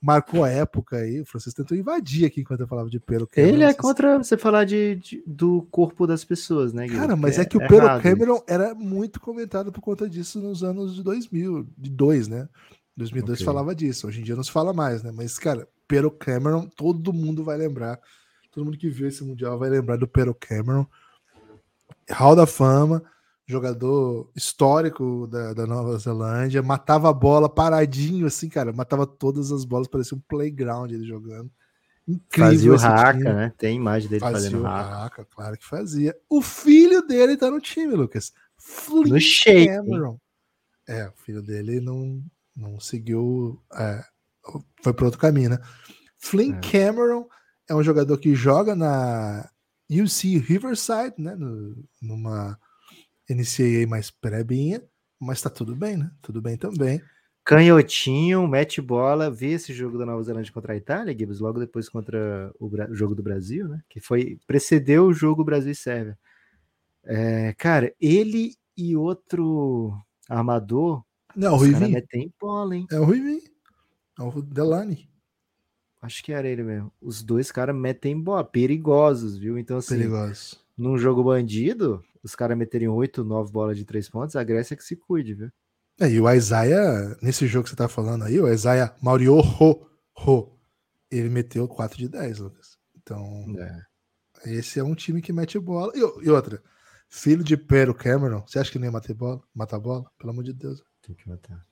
marcou 0.00 0.44
a 0.44 0.50
época 0.50 0.98
aí. 0.98 1.20
O 1.20 1.26
Francisco 1.26 1.62
tentou 1.62 1.76
invadir 1.76 2.26
aqui 2.26 2.40
enquanto 2.40 2.60
eu 2.60 2.68
falava 2.68 2.88
de 2.88 3.00
Pedro 3.00 3.26
Cameron. 3.26 3.54
Ele 3.54 3.64
é 3.64 3.74
contra 3.74 4.18
você 4.18 4.36
falar 4.36 4.64
de, 4.64 4.96
de, 4.96 5.24
do 5.26 5.62
corpo 5.70 6.06
das 6.06 6.24
pessoas, 6.24 6.72
né, 6.72 6.84
Guilherme? 6.84 7.06
Cara, 7.06 7.16
mas 7.16 7.38
é, 7.38 7.42
é 7.42 7.44
que 7.44 7.56
o 7.56 7.62
é 7.62 7.68
Pedro 7.68 8.00
Cameron 8.00 8.42
era 8.46 8.74
muito 8.74 9.20
comentado 9.20 9.72
por 9.72 9.80
conta 9.80 10.08
disso 10.08 10.40
nos 10.40 10.62
anos 10.62 10.94
de 10.94 11.02
2000, 11.02 11.66
de 11.76 11.90
dois, 11.90 12.28
né? 12.28 12.48
2002 12.96 13.38
okay. 13.38 13.44
falava 13.44 13.74
disso, 13.74 14.06
hoje 14.06 14.20
em 14.20 14.24
dia 14.24 14.36
não 14.36 14.42
se 14.42 14.50
fala 14.50 14.72
mais, 14.72 15.02
né? 15.02 15.12
Mas, 15.14 15.38
cara, 15.38 15.68
Pedro 15.86 16.10
Cameron, 16.10 16.66
todo 16.66 17.12
mundo 17.12 17.44
vai 17.44 17.56
lembrar. 17.56 18.00
Todo 18.50 18.64
mundo 18.64 18.78
que 18.78 18.88
viu 18.88 19.06
esse 19.06 19.22
Mundial 19.22 19.58
vai 19.58 19.68
lembrar 19.68 19.96
do 19.96 20.08
Pedro 20.08 20.34
Cameron. 20.34 20.86
Hall 22.10 22.36
da 22.36 22.46
Fama, 22.46 23.02
jogador 23.46 24.28
histórico 24.34 25.28
da, 25.28 25.54
da, 25.54 25.66
Nova 25.66 25.96
Zelândia, 25.98 26.62
matava 26.62 27.08
a 27.08 27.12
bola 27.12 27.48
paradinho, 27.48 28.26
assim, 28.26 28.48
cara, 28.48 28.72
matava 28.72 29.06
todas 29.06 29.52
as 29.52 29.64
bolas, 29.64 29.86
parecia 29.86 30.16
um 30.16 30.20
playground 30.20 30.90
ele 30.90 31.06
jogando. 31.06 31.50
Incrível. 32.06 32.76
Fazia 32.78 32.90
o 32.90 32.92
Haka, 32.92 33.34
né? 33.34 33.52
Tem 33.56 33.76
imagem 33.76 34.08
dele 34.08 34.20
fazia 34.20 34.50
fazendo 34.50 34.60
o. 34.60 35.24
Claro 35.26 35.58
que 35.58 35.66
fazia. 35.66 36.16
O 36.28 36.40
filho 36.40 37.02
dele 37.06 37.36
tá 37.36 37.50
no 37.50 37.60
time, 37.60 37.94
Lucas. 37.94 38.32
Flynn 38.56 39.08
no 39.08 39.20
Shake. 39.20 39.66
Cameron. 39.66 40.18
É, 40.88 41.08
o 41.08 41.12
filho 41.16 41.42
dele 41.42 41.80
não, 41.80 42.22
não 42.54 42.78
seguiu. 42.78 43.60
É, 43.74 44.04
foi 44.82 44.92
para 44.92 45.04
outro 45.04 45.20
caminho, 45.20 45.50
né? 45.50 45.58
Flynn 46.16 46.54
é. 46.54 46.60
Cameron 46.60 47.26
é 47.68 47.74
um 47.74 47.82
jogador 47.82 48.18
que 48.18 48.36
joga 48.36 48.76
na 48.76 49.48
UC 49.90 50.38
Riverside, 50.38 51.14
né? 51.18 51.34
No, 51.34 51.76
numa 52.00 52.56
NCAA 53.28 53.86
mais 53.88 54.10
prebinha, 54.10 54.82
mas 55.20 55.42
tá 55.42 55.50
tudo 55.50 55.74
bem, 55.74 55.96
né? 55.96 56.10
Tudo 56.22 56.40
bem 56.40 56.56
também. 56.56 57.00
Canhotinho, 57.44 58.46
mete 58.48 58.80
bola, 58.80 59.30
vê 59.30 59.52
esse 59.52 59.72
jogo 59.72 59.96
da 59.96 60.04
Nova 60.04 60.22
Zelândia 60.22 60.52
contra 60.52 60.72
a 60.72 60.76
Itália, 60.76 61.16
Gibbs, 61.16 61.38
logo 61.38 61.60
depois 61.60 61.88
contra 61.88 62.52
o, 62.58 62.66
o 62.66 62.94
jogo 62.94 63.14
do 63.14 63.22
Brasil, 63.22 63.68
né? 63.68 63.80
Que 63.88 64.00
foi 64.00 64.38
precedeu 64.46 65.06
o 65.06 65.12
jogo 65.12 65.44
Brasil 65.44 65.70
e 65.70 65.76
Sérvia. 65.76 66.18
É, 67.04 67.54
cara, 67.56 67.94
ele 68.00 68.56
e 68.76 68.96
outro 68.96 69.96
armador. 70.28 71.04
Não, 71.36 71.54
o 71.54 71.56
Ruivinho. 71.56 71.92
metem 71.92 72.34
bola, 72.40 72.76
hein? 72.76 72.86
É 72.90 72.98
o 72.98 73.04
Ruivinho. 73.04 73.42
É 74.18 74.22
o 74.22 74.42
Delane. 74.42 75.08
Acho 76.02 76.24
que 76.24 76.32
era 76.32 76.48
ele 76.48 76.62
mesmo. 76.62 76.92
Os 77.00 77.22
dois 77.22 77.52
caras 77.52 77.76
metem 77.76 78.20
bola, 78.20 78.44
perigosos, 78.44 79.38
viu? 79.38 79.56
Então, 79.56 79.76
assim, 79.76 79.98
perigosos. 79.98 80.60
num 80.76 80.98
jogo 80.98 81.22
bandido, 81.22 82.04
os 82.26 82.34
caras 82.34 82.58
meterem 82.58 82.88
8, 82.88 83.22
9 83.24 83.52
bolas 83.52 83.78
de 83.78 83.84
3 83.84 84.08
pontos, 84.08 84.34
a 84.34 84.42
Grécia 84.42 84.74
é 84.74 84.76
que 84.76 84.82
se 84.82 84.96
cuide, 84.96 85.32
viu? 85.32 85.50
É, 86.00 86.10
e 86.10 86.20
o 86.20 86.30
Isaiah, 86.30 87.16
nesse 87.22 87.46
jogo 87.46 87.64
que 87.64 87.70
você 87.70 87.76
tá 87.76 87.88
falando 87.88 88.24
aí, 88.24 88.38
o 88.38 88.52
Isaiah 88.52 88.94
Mauriô 89.00 89.40
Ho, 89.40 89.88
Ho, 90.18 90.58
ele 91.10 91.28
meteu 91.28 91.68
4 91.68 91.96
de 91.96 92.08
10, 92.08 92.40
Lucas. 92.40 92.76
Então, 92.96 93.44
é. 93.58 94.50
esse 94.50 94.80
é 94.80 94.84
um 94.84 94.94
time 94.94 95.22
que 95.22 95.32
mete 95.32 95.58
bola. 95.58 95.92
E, 95.94 96.00
e, 96.26 96.30
outra, 96.30 96.60
filho 97.08 97.44
de 97.44 97.56
Pero 97.56 97.94
Cameron, 97.94 98.42
você 98.44 98.58
acha 98.58 98.70
que 98.70 98.78
nem 98.78 98.88
ia 98.88 98.92
matar 98.92 99.14
bola? 99.14 99.40
Matar 99.54 99.78
bola? 99.78 100.04
Pelo 100.18 100.32
amor 100.32 100.42
de 100.42 100.52
Deus. 100.52 100.82
Tem 101.00 101.14
que 101.14 101.28
matar. 101.28 101.64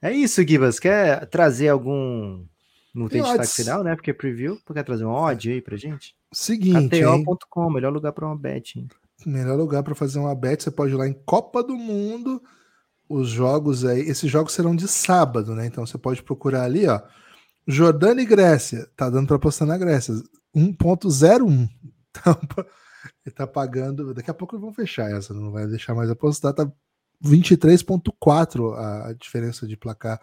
É 0.00 0.10
isso, 0.10 0.42
Gibas. 0.42 0.80
Quer 0.80 1.26
trazer 1.26 1.68
algum. 1.68 2.46
Não 2.94 3.08
tem, 3.08 3.20
tem 3.20 3.22
destaque 3.22 3.40
odds. 3.40 3.54
final, 3.54 3.84
né? 3.84 3.94
Porque 3.94 4.10
é 4.10 4.14
preview. 4.14 4.58
Quer 4.72 4.82
trazer 4.82 5.04
um 5.04 5.10
odd 5.10 5.50
aí 5.50 5.60
pra 5.60 5.76
gente? 5.76 6.16
Seguinte. 6.32 7.00
KTO.com, 7.00 7.70
melhor 7.70 7.92
lugar 7.92 8.12
para 8.12 8.26
uma 8.26 8.36
bet. 8.36 8.78
Hein? 8.78 8.88
Melhor 9.26 9.56
lugar 9.56 9.82
para 9.82 9.94
fazer 9.94 10.18
uma 10.18 10.34
bet. 10.34 10.62
Você 10.62 10.70
pode 10.70 10.92
ir 10.92 10.96
lá 10.96 11.08
em 11.08 11.12
Copa 11.12 11.62
do 11.62 11.76
Mundo 11.76 12.42
os 13.08 13.28
jogos 13.28 13.84
aí, 13.84 14.00
esses 14.00 14.30
jogos 14.30 14.52
serão 14.52 14.76
de 14.76 14.86
sábado, 14.86 15.54
né? 15.54 15.66
Então 15.66 15.86
você 15.86 15.96
pode 15.96 16.22
procurar 16.22 16.64
ali, 16.64 16.86
ó. 16.86 17.00
Jordânia 17.66 18.22
e 18.22 18.26
Grécia, 18.26 18.88
tá 18.94 19.08
dando 19.08 19.26
para 19.26 19.36
apostar 19.36 19.66
na 19.66 19.78
Grécia, 19.78 20.14
1.01. 20.54 21.68
Então, 22.10 22.36
ele 23.24 23.34
tá 23.34 23.46
pagando, 23.46 24.12
daqui 24.12 24.28
a 24.28 24.34
pouco 24.34 24.58
vão 24.58 24.72
fechar 24.72 25.08
essa, 25.08 25.32
não 25.32 25.52
vai 25.52 25.68
deixar 25.68 25.94
mais 25.94 26.10
apostar, 26.10 26.52
tá 26.52 26.68
23.4 27.22 28.74
a, 28.74 29.12
diferença 29.12 29.68
de 29.68 29.76
placar 29.76 30.20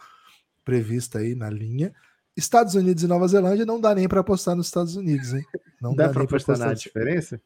prevista 0.65 1.19
aí 1.19 1.35
na 1.35 1.49
linha. 1.49 1.93
Estados 2.35 2.75
Unidos 2.75 3.03
e 3.03 3.07
Nova 3.07 3.27
Zelândia 3.29 3.65
não 3.65 3.79
dá 3.79 3.95
nem 3.95 4.09
para 4.09 4.19
apostar 4.19 4.57
nos 4.57 4.65
Estados 4.65 4.97
Unidos, 4.97 5.33
hein? 5.33 5.45
Não 5.79 5.95
dá, 5.95 6.07
dá 6.07 6.13
para 6.13 6.23
apostar, 6.23 6.55
apostar 6.55 6.67
na 6.67 6.73
diferença? 6.73 7.41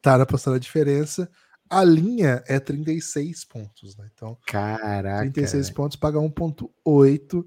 Tá, 0.00 0.16
na 0.16 0.24
apostar 0.24 0.52
na 0.52 0.58
diferença. 0.58 1.28
A 1.70 1.84
linha 1.84 2.42
é 2.46 2.58
36 2.58 3.44
pontos, 3.44 3.96
né? 3.96 4.08
Então, 4.14 4.38
Caraca. 4.46 5.20
36 5.20 5.70
pontos 5.70 5.96
paga 5.96 6.18
1.8. 6.18 7.44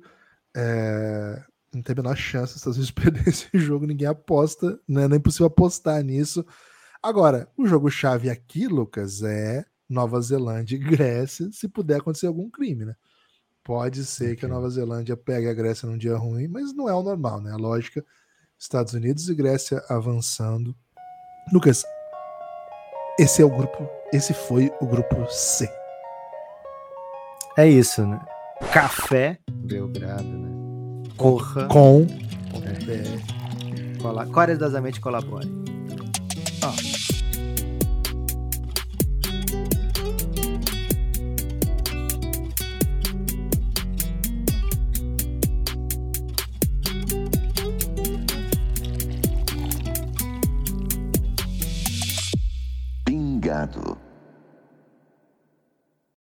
É... 0.56 1.44
Não 1.74 1.82
tem 1.82 1.94
a 1.94 1.96
menor 1.96 2.18
chance 2.18 2.58
Estados 2.58 2.78
Unidos 2.78 2.92
perder 2.92 3.28
esse 3.28 3.48
jogo, 3.54 3.88
ninguém 3.88 4.08
aposta, 4.08 4.80
né? 4.88 5.08
Nem 5.08 5.18
é 5.18 5.20
possível 5.20 5.48
apostar 5.48 6.04
nisso. 6.04 6.46
Agora, 7.02 7.48
o 7.58 7.66
jogo-chave 7.66 8.30
aqui, 8.30 8.68
Lucas, 8.68 9.24
é 9.24 9.66
Nova 9.90 10.22
Zelândia 10.22 10.76
e 10.76 10.80
Grécia, 10.80 11.50
se 11.52 11.68
puder 11.68 12.00
acontecer 12.00 12.28
algum 12.28 12.50
crime, 12.50 12.86
né? 12.86 12.96
Pode 13.64 14.06
ser 14.06 14.36
que 14.36 14.46
a 14.46 14.48
Nova 14.48 14.70
Zelândia 14.70 15.16
pegue 15.16 15.48
a 15.48 15.54
Grécia 15.54 15.88
num 15.88 15.98
dia 15.98 16.16
ruim, 16.16 16.48
mas 16.48 16.74
não 16.74 16.90
é 16.90 16.94
o 16.94 17.04
normal, 17.04 17.42
né? 17.42 17.52
A 17.52 17.58
lógica, 17.58 18.06
Estados 18.58 18.94
Unidos 18.94 19.30
e 19.30 19.36
Grécia 19.36 19.84
avançando. 19.88 20.76
Lucas, 21.52 21.84
esse 23.22 23.44
é 23.44 23.46
o 23.46 23.50
grupo, 23.50 23.88
esse 24.12 24.34
foi 24.34 24.74
o 24.82 24.86
grupo 24.88 25.28
C. 25.30 25.70
É 27.56 27.70
isso, 27.70 28.04
né? 28.04 28.20
Café 28.74 29.38
Belgrado, 29.52 30.24
né? 30.24 30.50
Corra 31.18 31.68
com 31.68 32.08
é. 32.90 34.02
Cola... 34.02 34.26
Corajosamente 34.26 35.00
colabore. 35.00 35.48
Ó. 36.64 36.70
Obrigado. 36.70 37.01